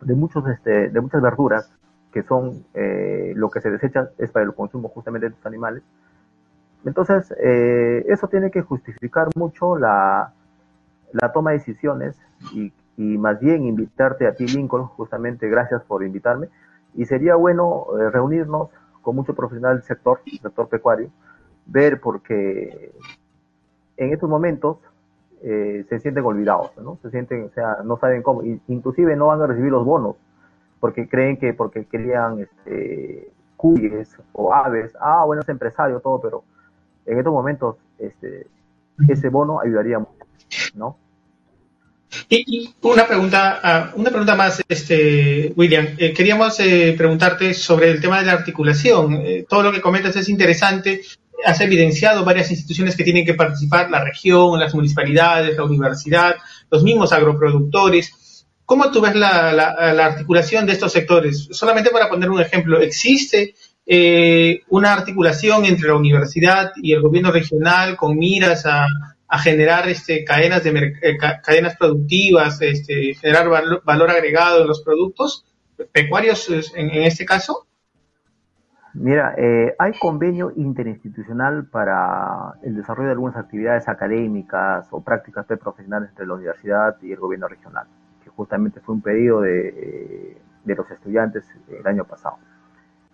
de 0.00 0.14
muchos 0.14 0.46
este, 0.48 0.90
de 0.90 1.00
muchas 1.00 1.20
verduras 1.20 1.70
que 2.12 2.22
son 2.22 2.64
eh, 2.74 3.32
lo 3.34 3.50
que 3.50 3.60
se 3.60 3.70
desecha 3.70 4.10
es 4.18 4.30
para 4.30 4.44
el 4.44 4.54
consumo 4.54 4.88
justamente 4.88 5.28
de 5.28 5.34
los 5.34 5.46
animales. 5.46 5.82
Entonces, 6.84 7.34
eh, 7.42 8.04
eso 8.08 8.28
tiene 8.28 8.52
que 8.52 8.62
justificar 8.62 9.28
mucho 9.34 9.76
la, 9.76 10.32
la 11.12 11.32
toma 11.32 11.50
de 11.50 11.58
decisiones 11.58 12.16
y, 12.52 12.72
y, 12.96 13.18
más 13.18 13.40
bien 13.40 13.64
invitarte 13.64 14.28
a 14.28 14.34
ti, 14.34 14.46
Lincoln, 14.46 14.86
justamente 14.86 15.48
gracias 15.48 15.82
por 15.82 16.04
invitarme. 16.04 16.48
Y 16.94 17.06
sería 17.06 17.34
bueno 17.34 17.86
eh, 17.98 18.10
reunirnos 18.10 18.68
con 19.02 19.16
muchos 19.16 19.36
profesionales 19.36 19.80
del 19.80 19.86
sector, 19.86 20.20
sector 20.40 20.68
pecuario, 20.68 21.10
ver 21.66 22.00
porque 22.00 22.92
en 23.96 24.12
estos 24.12 24.28
momentos 24.28 24.78
eh, 25.42 25.84
se 25.88 26.00
sienten 26.00 26.24
olvidados, 26.24 26.70
¿no? 26.78 26.98
Se 27.02 27.10
sienten, 27.10 27.44
o 27.44 27.50
sea, 27.50 27.78
no 27.84 27.98
saben 27.98 28.22
cómo, 28.22 28.42
inclusive 28.42 29.14
no 29.16 29.26
van 29.26 29.42
a 29.42 29.46
recibir 29.46 29.70
los 29.70 29.84
bonos 29.84 30.16
porque 30.80 31.08
creen 31.08 31.38
que 31.38 31.54
porque 31.54 31.86
querían 31.86 32.40
este, 32.40 33.30
cuyes 33.56 34.16
o 34.32 34.52
aves, 34.52 34.94
ah, 35.00 35.24
bueno, 35.24 35.42
es 35.42 35.48
empresario, 35.48 36.00
todo, 36.00 36.20
pero 36.20 36.44
en 37.06 37.18
estos 37.18 37.32
momentos 37.32 37.76
este, 37.98 38.46
ese 39.08 39.28
bono 39.28 39.60
ayudaría 39.60 39.98
mucho, 39.98 40.24
¿no? 40.74 40.96
Y, 42.28 42.70
una 42.82 43.06
pregunta, 43.06 43.60
ah, 43.62 43.92
una 43.94 44.10
pregunta 44.10 44.34
más, 44.34 44.62
este, 44.68 45.52
William. 45.56 45.88
Eh, 45.98 46.12
queríamos 46.12 46.58
eh, 46.60 46.94
preguntarte 46.96 47.54
sobre 47.54 47.90
el 47.90 48.00
tema 48.00 48.20
de 48.20 48.26
la 48.26 48.32
articulación. 48.32 49.14
Eh, 49.24 49.46
todo 49.48 49.62
lo 49.62 49.72
que 49.72 49.80
comentas 49.80 50.16
es 50.16 50.28
interesante. 50.28 51.02
Has 51.44 51.60
evidenciado 51.60 52.24
varias 52.24 52.50
instituciones 52.50 52.96
que 52.96 53.04
tienen 53.04 53.24
que 53.26 53.34
participar, 53.34 53.90
la 53.90 54.02
región, 54.02 54.58
las 54.58 54.74
municipalidades, 54.74 55.56
la 55.56 55.64
universidad, 55.64 56.36
los 56.70 56.82
mismos 56.82 57.12
agroproductores. 57.12 58.46
¿Cómo 58.64 58.90
tú 58.90 59.00
ves 59.00 59.14
la, 59.14 59.50
articulación 60.04 60.66
de 60.66 60.72
estos 60.72 60.92
sectores? 60.92 61.48
Solamente 61.50 61.90
para 61.90 62.08
poner 62.08 62.30
un 62.30 62.40
ejemplo, 62.40 62.80
¿existe 62.80 63.54
eh, 63.86 64.62
una 64.70 64.94
articulación 64.94 65.66
entre 65.66 65.88
la 65.88 65.96
universidad 65.96 66.72
y 66.76 66.92
el 66.92 67.02
gobierno 67.02 67.30
regional 67.30 67.96
con 67.96 68.16
miras 68.16 68.64
a, 68.64 68.86
generar 69.38 69.88
este, 69.88 70.24
cadenas, 70.24 70.64
de, 70.64 70.94
eh, 71.02 71.16
cadenas 71.18 71.76
productivas, 71.76 72.60
este, 72.62 73.14
generar 73.14 73.48
valor, 73.84 74.10
agregado 74.10 74.62
en 74.62 74.68
los 74.68 74.82
productos 74.82 75.44
pecuarios 75.92 76.48
en, 76.74 76.90
este 76.90 77.24
caso? 77.24 77.66
Mira, 78.94 79.34
eh, 79.36 79.74
hay 79.78 79.92
convenio 79.98 80.52
interinstitucional 80.54 81.66
para 81.66 82.54
el 82.62 82.76
desarrollo 82.76 83.08
de 83.08 83.12
algunas 83.14 83.36
actividades 83.36 83.88
académicas 83.88 84.86
o 84.92 85.02
prácticas 85.02 85.46
profesionales 85.46 86.10
entre 86.10 86.26
la 86.26 86.34
universidad 86.34 86.96
y 87.02 87.10
el 87.10 87.18
gobierno 87.18 87.48
regional 87.48 87.86
justamente 88.36 88.80
fue 88.80 88.94
un 88.94 89.00
pedido 89.00 89.40
de, 89.40 90.36
de 90.64 90.74
los 90.74 90.90
estudiantes 90.90 91.44
el 91.68 91.86
año 91.86 92.04
pasado. 92.04 92.36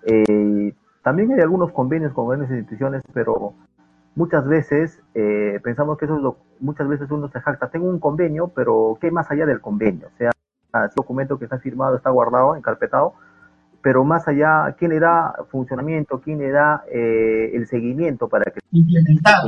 Eh, 0.02 0.74
también 1.02 1.33
hay 1.33 1.40
algunos 1.40 1.72
convenios 1.72 2.12
con 2.12 2.28
grandes 2.28 2.50
instituciones, 2.50 3.02
pero 3.12 3.54
muchas 4.14 4.46
veces 4.46 5.01
eh, 5.14 5.61
pensamos 5.62 5.99
que 5.99 6.05
eso 6.05 6.16
es 6.16 6.23
lo, 6.23 6.38
muchas 6.61 6.88
veces 6.88 7.11
uno 7.11 7.29
se 7.29 7.40
jacta, 7.40 7.70
tengo 7.70 7.88
un 7.88 7.99
convenio, 7.99 8.49
pero 8.49 8.99
¿qué 9.01 9.11
más 9.11 9.31
allá 9.31 9.46
del 9.46 9.61
convenio? 9.61 10.09
O 10.09 10.16
sea, 10.16 10.31
ese 10.85 10.94
documento 10.96 11.38
que 11.38 11.44
está 11.44 11.59
firmado, 11.59 11.96
está 11.96 12.11
guardado, 12.11 12.57
encarpetado, 12.57 13.14
pero 13.83 14.05
más 14.05 14.29
allá, 14.29 14.75
¿quién 14.79 14.90
le 14.90 15.01
da 15.01 15.35
funcionamiento? 15.51 16.20
¿Quién 16.20 16.38
le 16.38 16.51
da 16.51 16.85
eh, 16.90 17.51
el 17.55 17.66
seguimiento 17.66 18.29
para 18.29 18.51
que 18.51 18.61
implementar, 18.73 19.42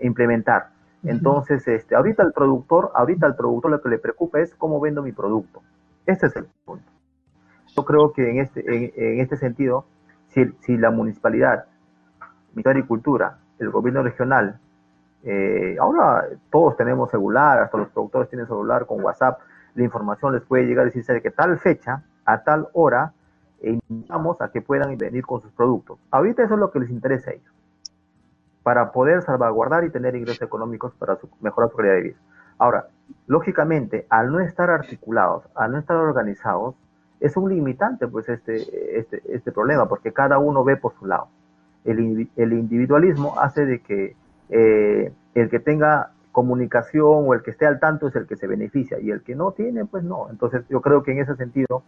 implementar? 0.00 0.70
Entonces, 1.04 1.66
este, 1.68 1.94
ahorita 1.94 2.22
el 2.22 2.32
productor, 2.32 2.90
ahorita 2.94 3.26
el 3.26 3.36
productor 3.36 3.70
lo 3.70 3.82
que 3.82 3.88
le 3.88 3.98
preocupa 3.98 4.40
es 4.40 4.54
cómo 4.54 4.80
vendo 4.80 5.02
mi 5.02 5.12
producto. 5.12 5.62
Este 6.06 6.26
es 6.26 6.36
el 6.36 6.46
punto. 6.64 6.90
Yo 7.76 7.84
creo 7.84 8.12
que 8.12 8.30
en 8.30 8.40
este, 8.40 8.64
en, 8.66 9.20
este 9.20 9.36
sentido, 9.36 9.84
si, 10.28 10.46
si, 10.60 10.76
la 10.76 10.90
municipalidad, 10.90 11.66
mi 12.54 12.62
agricultura, 12.64 13.38
el 13.58 13.70
gobierno 13.70 14.02
regional, 14.02 14.58
eh, 15.24 15.76
ahora 15.80 16.24
todos 16.50 16.76
tenemos 16.76 17.10
celular, 17.10 17.58
hasta 17.58 17.78
los 17.78 17.88
productores 17.88 18.28
tienen 18.28 18.46
celular 18.46 18.86
con 18.86 19.02
WhatsApp, 19.02 19.40
la 19.74 19.82
información 19.82 20.32
les 20.34 20.42
puede 20.42 20.66
llegar 20.66 20.86
y 20.86 20.90
decirse 20.90 21.20
que 21.20 21.30
tal 21.30 21.58
fecha, 21.58 22.02
a 22.24 22.42
tal 22.42 22.68
hora, 22.72 23.12
invitamos 23.62 24.40
a 24.40 24.50
que 24.50 24.62
puedan 24.62 24.96
venir 24.96 25.24
con 25.24 25.42
sus 25.42 25.50
productos. 25.52 25.98
Ahorita 26.10 26.44
eso 26.44 26.54
es 26.54 26.60
lo 26.60 26.70
que 26.70 26.80
les 26.80 26.90
interesa 26.90 27.30
a 27.30 27.34
ellos 27.34 27.52
para 28.62 28.92
poder 28.92 29.22
salvaguardar 29.22 29.84
y 29.84 29.90
tener 29.90 30.14
ingresos 30.14 30.42
económicos 30.42 30.92
para 30.98 31.16
mejorar 31.40 31.70
su 31.70 31.76
calidad 31.76 31.94
de 31.94 32.02
vida. 32.02 32.16
Ahora, 32.58 32.88
lógicamente, 33.26 34.06
al 34.10 34.30
no 34.30 34.40
estar 34.40 34.68
articulados, 34.68 35.44
al 35.54 35.72
no 35.72 35.78
estar 35.78 35.96
organizados, 35.96 36.74
es 37.18 37.34
un 37.36 37.48
limitante 37.48 38.06
pues 38.06 38.28
este, 38.28 38.98
este, 38.98 39.22
este 39.28 39.52
problema, 39.52 39.88
porque 39.88 40.12
cada 40.12 40.38
uno 40.38 40.64
ve 40.64 40.76
por 40.76 40.92
su 40.98 41.06
lado. 41.06 41.28
El, 41.90 42.30
el 42.36 42.52
individualismo 42.52 43.38
hace 43.40 43.66
de 43.66 43.80
que 43.80 44.16
eh, 44.50 45.12
el 45.34 45.50
que 45.50 45.60
tenga 45.60 46.10
comunicación 46.32 47.24
o 47.26 47.34
el 47.34 47.42
que 47.42 47.50
esté 47.50 47.66
al 47.66 47.80
tanto 47.80 48.08
es 48.08 48.16
el 48.16 48.26
que 48.26 48.36
se 48.36 48.46
beneficia 48.46 48.98
y 49.00 49.10
el 49.10 49.22
que 49.22 49.34
no 49.34 49.52
tiene, 49.52 49.84
pues 49.84 50.04
no. 50.04 50.28
Entonces 50.30 50.64
yo 50.68 50.80
creo 50.80 51.02
que 51.02 51.12
en 51.12 51.20
ese 51.20 51.34
sentido 51.36 51.82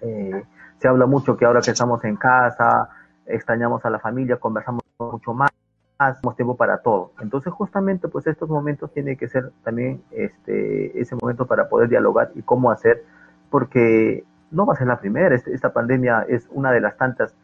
eh, 0.00 0.44
se 0.78 0.88
habla 0.88 1.06
mucho 1.06 1.36
que 1.36 1.44
ahora 1.44 1.60
que 1.60 1.70
estamos 1.70 2.04
en 2.04 2.16
casa, 2.16 2.88
extrañamos 3.26 3.84
a 3.84 3.90
la 3.90 3.98
familia, 3.98 4.36
conversamos 4.36 4.82
mucho 4.98 5.34
más 5.34 5.50
hacemos 5.98 6.36
tiempo 6.36 6.56
para 6.56 6.78
todo. 6.78 7.12
Entonces, 7.20 7.52
justamente, 7.52 8.08
pues 8.08 8.26
estos 8.26 8.48
momentos 8.48 8.92
tienen 8.92 9.16
que 9.16 9.28
ser 9.28 9.50
también 9.64 10.00
este, 10.12 10.98
ese 11.00 11.16
momento 11.16 11.46
para 11.46 11.68
poder 11.68 11.88
dialogar 11.88 12.30
y 12.34 12.42
cómo 12.42 12.70
hacer, 12.70 13.02
porque 13.50 14.24
no 14.50 14.64
va 14.64 14.74
a 14.74 14.76
ser 14.76 14.86
la 14.86 15.00
primera. 15.00 15.34
Este, 15.34 15.52
esta 15.52 15.72
pandemia 15.72 16.24
es 16.28 16.46
una 16.50 16.70
de 16.70 16.80
las 16.80 16.96
tantas 16.96 17.34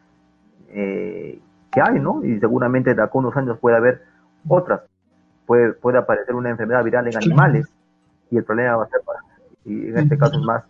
eh, 0.69 1.39
que 1.75 1.81
hay, 1.81 1.99
¿no? 1.99 2.23
Y 2.25 2.39
seguramente 2.39 2.95
de 2.95 3.01
acá 3.03 3.11
unos 3.13 3.35
años 3.37 3.59
puede 3.59 3.77
haber 3.77 4.01
otras. 4.47 4.81
Puede, 5.45 5.73
puede 5.73 5.99
aparecer 5.99 6.33
una 6.33 6.49
enfermedad 6.49 6.83
viral 6.83 7.07
en 7.07 7.17
animales 7.17 7.67
y 8.31 8.37
el 8.37 8.43
problema 8.43 8.77
va 8.77 8.85
a 8.85 8.87
ser 8.87 9.01
para, 9.05 9.19
y 9.65 9.89
en 9.89 9.97
este 9.97 10.17
caso 10.17 10.39
es 10.39 10.45
más, 10.45 10.63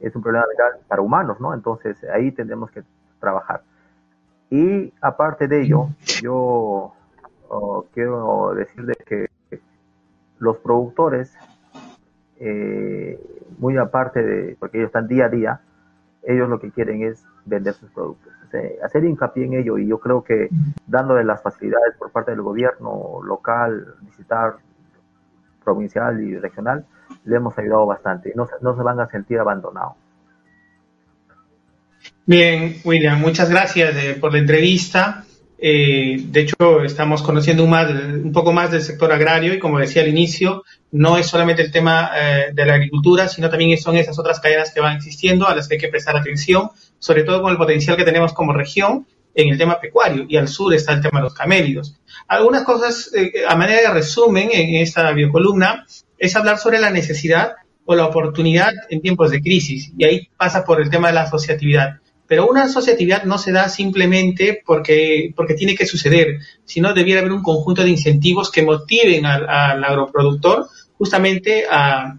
es 0.00 0.14
un 0.14 0.22
problema 0.22 0.44
viral 0.50 0.80
para 0.86 1.02
humanos, 1.02 1.40
¿no? 1.40 1.54
Entonces, 1.54 1.96
ahí 2.12 2.32
tendremos 2.32 2.70
que 2.70 2.82
trabajar. 3.20 3.62
Y 4.50 4.92
aparte 5.00 5.48
de 5.48 5.62
ello, 5.62 5.88
yo 6.22 6.92
quiero 7.92 8.54
decir 8.54 8.84
de 8.86 8.94
que 8.94 9.28
los 10.38 10.56
productores, 10.58 11.34
eh, 12.40 13.20
muy 13.58 13.76
aparte 13.76 14.22
de, 14.22 14.56
porque 14.58 14.78
ellos 14.78 14.88
están 14.88 15.08
día 15.08 15.26
a 15.26 15.28
día, 15.28 15.60
ellos 16.22 16.48
lo 16.48 16.60
que 16.60 16.70
quieren 16.70 17.02
es 17.02 17.24
vender 17.44 17.74
sus 17.74 17.90
productos. 17.90 18.32
Hacer 18.82 19.04
hincapié 19.04 19.44
en 19.46 19.54
ello 19.54 19.78
y 19.78 19.86
yo 19.86 19.98
creo 19.98 20.22
que 20.22 20.48
dándole 20.86 21.24
las 21.24 21.42
facilidades 21.42 21.94
por 21.98 22.10
parte 22.10 22.30
del 22.30 22.42
gobierno 22.42 23.20
local, 23.22 23.94
visitar 24.02 24.56
provincial 25.64 26.22
y 26.22 26.36
regional, 26.38 26.84
le 27.24 27.36
hemos 27.36 27.56
ayudado 27.58 27.86
bastante. 27.86 28.32
No, 28.34 28.48
no 28.60 28.76
se 28.76 28.82
van 28.82 29.00
a 29.00 29.08
sentir 29.08 29.38
abandonados. 29.38 29.94
Bien, 32.26 32.76
William, 32.84 33.20
muchas 33.20 33.50
gracias 33.50 33.96
eh, 33.96 34.16
por 34.20 34.32
la 34.32 34.38
entrevista. 34.38 35.24
Eh, 35.60 36.20
de 36.22 36.40
hecho, 36.40 36.82
estamos 36.84 37.20
conociendo 37.22 37.64
un, 37.64 38.32
poco 38.32 38.52
más 38.52 38.70
del 38.70 38.82
sector 38.82 39.10
agrario 39.12 39.52
y 39.52 39.58
como 39.58 39.80
decía 39.80 40.02
al 40.02 40.08
inicio, 40.08 40.64
no 40.92 41.18
es 41.18 41.26
solamente 41.26 41.62
el 41.62 41.72
tema 41.72 42.10
eh, 42.16 42.50
de 42.52 42.64
la 42.64 42.74
agricultura, 42.74 43.28
sino 43.28 43.50
también 43.50 43.76
son 43.76 43.96
esas 43.96 44.18
otras 44.18 44.38
cadenas 44.38 44.72
que 44.72 44.80
van 44.80 44.96
existiendo 44.96 45.48
a 45.48 45.56
las 45.56 45.66
que 45.66 45.74
hay 45.74 45.80
que 45.80 45.88
prestar 45.88 46.16
atención, 46.16 46.70
sobre 47.00 47.24
todo 47.24 47.42
con 47.42 47.50
el 47.50 47.58
potencial 47.58 47.96
que 47.96 48.04
tenemos 48.04 48.32
como 48.32 48.52
región 48.52 49.06
en 49.34 49.48
el 49.48 49.58
tema 49.58 49.80
pecuario 49.80 50.26
y 50.28 50.36
al 50.36 50.48
sur 50.48 50.72
está 50.74 50.92
el 50.92 51.00
tema 51.00 51.18
de 51.18 51.24
los 51.24 51.34
camélidos. 51.34 51.96
Algunas 52.28 52.62
cosas 52.62 53.10
a 53.48 53.56
manera 53.56 53.80
de 53.80 53.94
resumen 53.94 54.50
en 54.52 54.76
esta 54.76 55.10
biocolumna 55.12 55.86
es 56.18 56.36
hablar 56.36 56.58
sobre 56.58 56.78
la 56.78 56.90
necesidad 56.90 57.52
o 57.84 57.94
la 57.94 58.06
oportunidad 58.06 58.72
en 58.90 59.00
tiempos 59.00 59.30
de 59.30 59.40
crisis 59.40 59.92
y 59.96 60.04
ahí 60.04 60.28
pasa 60.36 60.64
por 60.64 60.80
el 60.80 60.90
tema 60.90 61.08
de 61.08 61.14
la 61.14 61.22
asociatividad. 61.22 62.00
Pero 62.28 62.46
una 62.46 62.64
asociatividad 62.64 63.24
no 63.24 63.38
se 63.38 63.52
da 63.52 63.70
simplemente 63.70 64.62
porque, 64.64 65.32
porque 65.34 65.54
tiene 65.54 65.74
que 65.74 65.86
suceder, 65.86 66.38
sino 66.64 66.92
debiera 66.92 67.20
haber 67.20 67.32
un 67.32 67.42
conjunto 67.42 67.82
de 67.82 67.88
incentivos 67.88 68.52
que 68.52 68.62
motiven 68.62 69.24
al, 69.24 69.82
agroproductor 69.82 70.68
justamente 70.98 71.64
a, 71.68 72.18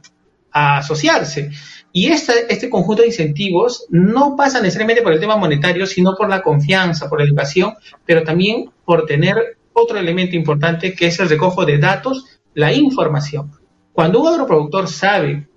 asociarse. 0.52 1.52
Y 1.94 2.08
este, 2.08 2.52
este 2.52 2.70
conjunto 2.72 3.04
de 3.04 3.10
incentivos 3.10 3.86
no 3.90 4.36
pasa 4.36 4.60
necesariamente 4.62 5.04
por 5.04 5.14
el 5.14 5.20
tema 5.20 5.38
monetario, 5.38 5.86
sino 5.86 6.16
por 6.16 6.28
la 6.28 6.42
confianza, 6.42 7.08
por 7.08 7.20
la 7.20 7.26
educación, 7.26 7.76
pero 8.04 8.24
también 8.24 8.72
por 8.84 9.06
tener 9.06 9.58
otro 9.74 10.00
elemento 10.00 10.36
importante 10.36 10.94
que 10.96 11.08
es 11.08 11.20
el 11.20 11.30
recojo 11.30 11.66
de 11.66 11.78
datos, 11.78 12.40
la 12.56 12.74
información. 12.74 13.52
Cuando 13.94 14.22
un 14.22 14.28
agroproductor 14.28 14.88
sabe 14.88 15.48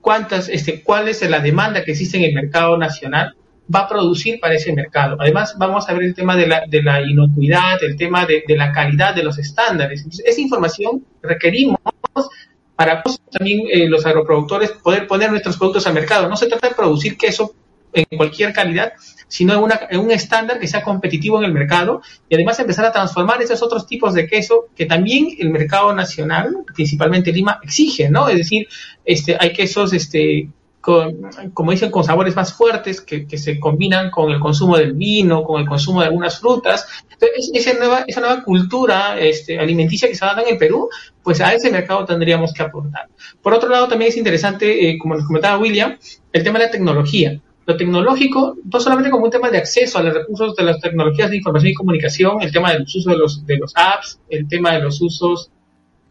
cuántas, 0.00 0.48
este, 0.48 0.82
cuál 0.82 1.08
es 1.08 1.22
la 1.30 1.38
demanda 1.40 1.84
que 1.84 1.92
existe 1.92 2.18
en 2.18 2.24
el 2.24 2.34
mercado 2.34 2.76
nacional, 2.76 3.36
va 3.72 3.80
a 3.80 3.88
producir 3.88 4.40
para 4.40 4.54
ese 4.54 4.72
mercado. 4.72 5.16
Además, 5.18 5.54
vamos 5.58 5.88
a 5.88 5.92
ver 5.94 6.04
el 6.04 6.14
tema 6.14 6.36
de 6.36 6.46
la, 6.46 6.64
de 6.66 6.82
la 6.82 7.00
inocuidad, 7.00 7.82
el 7.82 7.96
tema 7.96 8.26
de, 8.26 8.42
la 8.48 8.72
calidad 8.72 9.14
de 9.14 9.22
los 9.22 9.38
estándares. 9.38 10.04
esa 10.24 10.40
información 10.40 11.04
requerimos 11.22 11.78
para 12.76 13.02
también 13.30 13.66
eh, 13.70 13.88
los 13.88 14.04
agroproductores 14.04 14.70
poder 14.70 15.06
poner 15.06 15.30
nuestros 15.30 15.56
productos 15.56 15.86
al 15.86 15.94
mercado. 15.94 16.28
No 16.28 16.36
se 16.36 16.46
trata 16.46 16.68
de 16.68 16.74
producir 16.74 17.16
queso 17.16 17.54
en 17.92 18.04
cualquier 18.16 18.52
calidad, 18.52 18.92
sino 19.28 19.54
en, 19.90 20.00
un 20.00 20.10
estándar 20.10 20.58
que 20.58 20.66
sea 20.66 20.82
competitivo 20.82 21.38
en 21.38 21.44
el 21.44 21.52
mercado 21.52 22.02
y 22.28 22.34
además 22.34 22.58
empezar 22.58 22.84
a 22.84 22.92
transformar 22.92 23.40
esos 23.40 23.62
otros 23.62 23.86
tipos 23.86 24.14
de 24.14 24.26
queso 24.26 24.66
que 24.74 24.86
también 24.86 25.28
el 25.38 25.50
mercado 25.50 25.94
nacional, 25.94 26.64
principalmente 26.74 27.32
Lima, 27.32 27.60
exige, 27.62 28.10
¿no? 28.10 28.28
Es 28.28 28.38
decir, 28.38 28.66
este, 29.04 29.36
hay 29.38 29.52
quesos 29.52 29.92
este, 29.92 30.48
como 31.54 31.70
dicen, 31.70 31.90
con 31.90 32.04
sabores 32.04 32.36
más 32.36 32.52
fuertes 32.52 33.00
que, 33.00 33.26
se 33.38 33.58
combinan 33.58 34.10
con 34.10 34.30
el 34.30 34.38
consumo 34.38 34.76
del 34.76 34.92
vino, 34.92 35.42
con 35.42 35.60
el 35.60 35.66
consumo 35.66 36.00
de 36.00 36.08
algunas 36.08 36.38
frutas. 36.38 36.86
Entonces, 37.10 37.50
esa 37.54 37.78
nueva, 37.78 38.04
esa 38.06 38.20
nueva 38.20 38.42
cultura 38.42 39.18
este, 39.18 39.58
alimenticia 39.58 40.08
que 40.08 40.14
se 40.14 40.24
da 40.24 40.42
en 40.42 40.52
el 40.52 40.58
Perú, 40.58 40.90
pues 41.22 41.40
a 41.40 41.54
ese 41.54 41.70
mercado 41.70 42.04
tendríamos 42.04 42.52
que 42.52 42.62
aportar. 42.62 43.08
Por 43.40 43.54
otro 43.54 43.70
lado, 43.70 43.88
también 43.88 44.10
es 44.10 44.16
interesante, 44.18 44.90
eh, 44.90 44.98
como 44.98 45.14
nos 45.14 45.26
comentaba 45.26 45.58
William, 45.58 45.96
el 46.32 46.44
tema 46.44 46.58
de 46.58 46.66
la 46.66 46.70
tecnología. 46.70 47.40
Lo 47.66 47.78
tecnológico, 47.78 48.56
no 48.70 48.78
solamente 48.78 49.10
como 49.10 49.24
un 49.24 49.30
tema 49.30 49.50
de 49.50 49.56
acceso 49.56 49.98
a 49.98 50.02
los 50.02 50.12
recursos 50.12 50.54
de 50.54 50.64
las 50.64 50.80
tecnologías 50.80 51.30
de 51.30 51.38
información 51.38 51.70
y 51.70 51.74
comunicación, 51.74 52.42
el 52.42 52.52
tema 52.52 52.72
del 52.72 52.82
uso 52.82 53.08
de 53.08 53.16
los, 53.16 53.46
de 53.46 53.56
los 53.56 53.72
apps, 53.74 54.20
el 54.28 54.46
tema 54.46 54.72
de 54.72 54.80
los 54.80 55.00
usos 55.00 55.50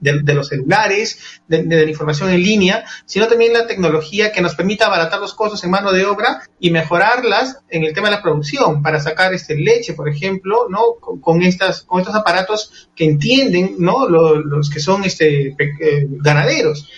de, 0.03 0.33
los 0.33 0.49
celulares, 0.49 1.41
de, 1.47 1.63
la 1.63 1.89
información 1.89 2.29
en 2.29 2.43
línea, 2.43 2.85
sino 3.05 3.27
también 3.27 3.53
la 3.53 3.65
tecnología 3.65 4.31
que 4.31 4.41
nos 4.41 4.55
permita 4.55 4.85
abaratar 4.85 5.19
los 5.19 5.33
costos 5.33 5.63
en 5.63 5.71
mano 5.71 5.91
de 5.91 6.05
obra 6.05 6.43
y 6.59 6.71
mejorarlas 6.71 7.59
en 7.69 7.83
el 7.83 7.93
tema 7.93 8.09
de 8.09 8.15
la 8.15 8.21
producción, 8.21 8.81
para 8.81 8.99
sacar 8.99 9.33
este 9.33 9.55
leche, 9.55 9.93
por 9.93 10.09
ejemplo, 10.09 10.67
¿no? 10.69 10.95
Con, 10.99 11.41
estas, 11.41 11.83
con 11.83 12.01
estos 12.01 12.15
aparatos 12.15 12.89
que 12.95 13.05
entienden, 13.05 13.75
¿no? 13.79 14.07
Los, 14.07 14.69
que 14.69 14.79
son 14.79 15.03
este, 15.03 15.55
eh, 15.57 16.07
ganaderos. 16.09 16.89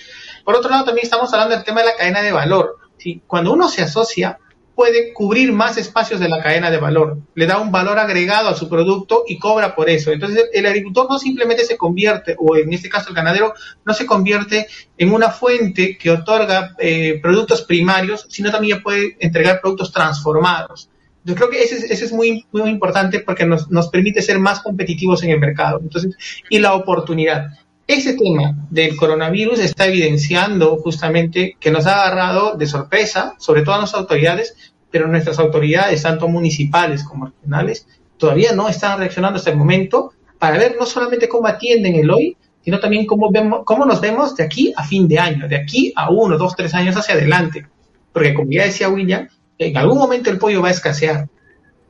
Por 0.43 0.56
otro 0.56 0.70
lado, 0.70 0.86
también 0.86 1.06
estamos 1.06 1.34
hablando 1.34 1.56
del 1.56 1.64
tema 1.64 1.82
de 1.82 1.88
la 1.88 1.95
cadena 1.95 2.22
de 2.22 2.32
valor. 2.32 2.78
¿sí? 2.97 3.22
Cuando 3.26 3.53
uno 3.53 3.68
se 3.68 3.82
asocia, 3.82 4.39
puede 4.76 5.13
cubrir 5.13 5.53
más 5.53 5.78
espacios 5.78 6.19
de 6.19 6.28
la 6.28 6.43
cadena 6.43 6.69
de 6.69 6.78
valor, 6.78 7.17
le 7.34 7.47
da 7.47 7.59
un 7.59 7.71
valor 7.71 7.97
agregado 7.97 8.49
a 8.49 8.55
su 8.55 8.67
producto 8.69 9.23
y 9.28 9.39
cobra 9.39 9.73
por 9.73 9.89
eso. 9.89 10.11
Entonces 10.11 10.49
el 10.53 10.65
agricultor 10.65 11.07
no 11.09 11.17
simplemente 11.17 11.63
se 11.63 11.78
convierte, 11.78 12.36
o 12.38 12.55
en 12.57 12.73
este 12.73 12.89
caso 12.89 13.09
el 13.09 13.15
ganadero, 13.15 13.53
no 13.86 13.93
se 13.93 14.05
convierte 14.05 14.67
en 14.97 15.13
una 15.13 15.30
fuente 15.30 15.97
que 15.97 16.11
otorga 16.11 16.76
eh, 16.78 17.19
productos 17.21 17.61
primarios, 17.61 18.26
sino 18.30 18.51
también 18.51 18.84
puede 18.84 19.15
entregar 19.19 19.61
productos 19.61 19.91
transformados. 19.91 20.89
Yo 21.23 21.34
creo 21.34 21.49
que 21.49 21.63
ese, 21.63 21.91
es 21.91 22.11
muy, 22.11 22.45
muy 22.51 22.69
importante 22.69 23.19
porque 23.19 23.45
nos, 23.45 23.71
nos 23.71 23.88
permite 23.88 24.21
ser 24.21 24.38
más 24.38 24.59
competitivos 24.59 25.23
en 25.23 25.32
el 25.32 25.39
mercado. 25.39 25.80
Entonces, 25.82 26.15
y 26.49 26.59
la 26.59 26.76
oportunidad. 26.76 27.47
Ese 27.88 28.13
tema 28.13 28.55
del 28.71 28.95
coronavirus 28.95 29.59
está 29.59 29.86
evidenciando 29.86 30.77
justamente 30.77 31.55
que 31.59 31.69
nos 31.69 31.86
ha 31.86 32.01
agarrado 32.01 32.55
de 32.55 32.65
sorpresa, 32.65 33.36
sobre 33.38 33.61
todo 33.61 33.75
a 33.75 33.81
las 33.81 33.93
autoridades, 33.93 34.73
pero 34.89 35.07
nuestras 35.07 35.38
autoridades, 35.38 36.01
tanto 36.01 36.27
municipales 36.27 37.03
como 37.03 37.27
regionales, 37.27 37.88
todavía 38.17 38.53
no 38.53 38.69
están 38.69 38.97
reaccionando 38.97 39.38
hasta 39.38 39.51
el 39.51 39.57
momento 39.57 40.13
para 40.39 40.57
ver 40.57 40.75
no 40.79 40.86
solamente 40.88 41.29
cómo 41.29 41.47
atienden 41.47 41.95
el 41.95 42.09
hoy, 42.09 42.36
sino 42.63 42.79
también 42.79 43.05
cómo, 43.05 43.29
vemos, 43.31 43.61
cómo 43.65 43.86
nos 43.86 44.01
vemos 44.01 44.36
de 44.36 44.43
aquí 44.43 44.73
a 44.75 44.83
fin 44.83 45.07
de 45.07 45.19
año, 45.19 45.47
de 45.47 45.55
aquí 45.55 45.93
a 45.95 46.09
uno, 46.09 46.39
dos, 46.39 46.55
tres 46.55 46.73
años 46.73 46.97
hacia 46.97 47.13
adelante. 47.13 47.67
Porque 48.11 48.33
como 48.33 48.49
ya 48.49 48.63
decía 48.63 48.89
William, 48.89 49.27
en 49.59 49.77
algún 49.77 49.99
momento 49.99 50.31
el 50.31 50.39
pollo 50.39 50.63
va 50.63 50.69
a 50.69 50.71
escasear. 50.71 51.29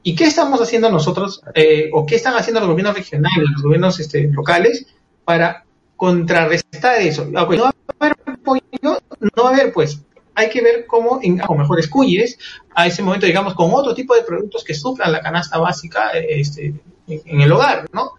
¿Y 0.04 0.14
qué 0.16 0.26
estamos 0.26 0.62
haciendo 0.62 0.92
nosotros, 0.92 1.42
eh, 1.54 1.90
o 1.94 2.06
qué 2.06 2.16
están 2.16 2.36
haciendo 2.36 2.60
los 2.60 2.70
gobiernos 2.70 2.96
regionales, 2.96 3.50
los 3.54 3.64
gobiernos 3.64 4.00
este, 4.00 4.30
locales, 4.30 4.88
para 5.24 5.65
contrarrestar 5.96 7.02
eso. 7.02 7.26
no 7.26 7.40
a 7.40 7.44
haber 7.44 8.16
no 8.84 9.48
a 9.48 9.72
pues, 9.74 10.02
hay 10.36 10.50
que 10.50 10.62
ver 10.62 10.86
cómo, 10.86 11.20
con 11.48 11.58
mejores 11.58 11.88
cuyes, 11.88 12.38
a 12.74 12.88
ese 12.88 13.02
momento, 13.02 13.26
digamos, 13.26 13.54
con 13.54 13.72
otro 13.74 13.96
tipo 13.96 14.14
de 14.16 14.24
productos 14.24 14.64
que 14.64 14.74
suplan 14.74 15.12
la 15.12 15.22
canasta 15.22 15.58
básica 15.58 16.12
este, 16.12 16.74
en, 17.08 17.42
el 17.42 17.52
hogar, 17.52 17.88
¿no? 17.94 18.12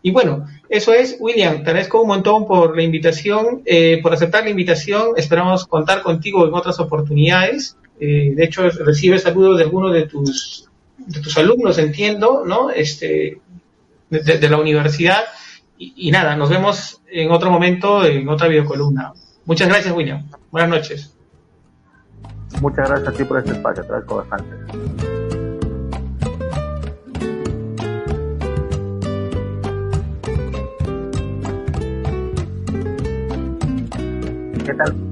Y 0.00 0.12
bueno, 0.12 0.46
eso 0.68 0.94
es, 0.94 1.16
William, 1.18 1.64
te 1.64 1.70
agradezco 1.70 2.00
un 2.00 2.08
montón 2.08 2.46
por 2.46 2.76
la 2.76 2.82
invitación, 2.84 3.62
eh, 3.66 3.98
por 4.00 4.12
aceptar 4.12 4.44
la 4.44 4.50
invitación, 4.50 5.14
esperamos 5.16 5.66
contar 5.66 6.02
contigo 6.02 6.46
en 6.46 6.54
otras 6.54 6.78
oportunidades. 6.78 7.76
Eh, 7.98 8.32
de 8.36 8.44
hecho, 8.44 8.68
recibes 8.70 9.22
saludos 9.22 9.58
de 9.58 9.64
algunos 9.64 9.92
de 9.92 10.06
tus, 10.06 10.68
de 10.98 11.20
tus 11.20 11.36
alumnos, 11.36 11.78
entiendo, 11.78 12.44
¿no? 12.46 12.70
Este, 12.70 13.40
de 14.08 14.48
la 14.48 14.56
universidad 14.56 15.24
y, 15.78 16.10
nada, 16.10 16.34
nos 16.36 16.50
vemos 16.50 17.00
en 17.10 17.30
otro 17.30 17.50
momento 17.50 18.04
en 18.04 18.28
otra 18.28 18.48
videocolumna. 18.48 19.12
Muchas 19.44 19.68
gracias, 19.68 19.94
William. 19.94 20.28
Buenas 20.50 20.70
noches. 20.70 21.14
Muchas 22.60 22.88
gracias 22.88 23.08
a 23.08 23.12
ti 23.12 23.24
por 23.24 23.38
este 23.38 23.52
espacio, 23.52 23.82
te 23.82 23.88
agradezco 23.88 24.16
bastante. 24.16 24.48
¿Qué 34.64 34.74
tal? 34.74 35.07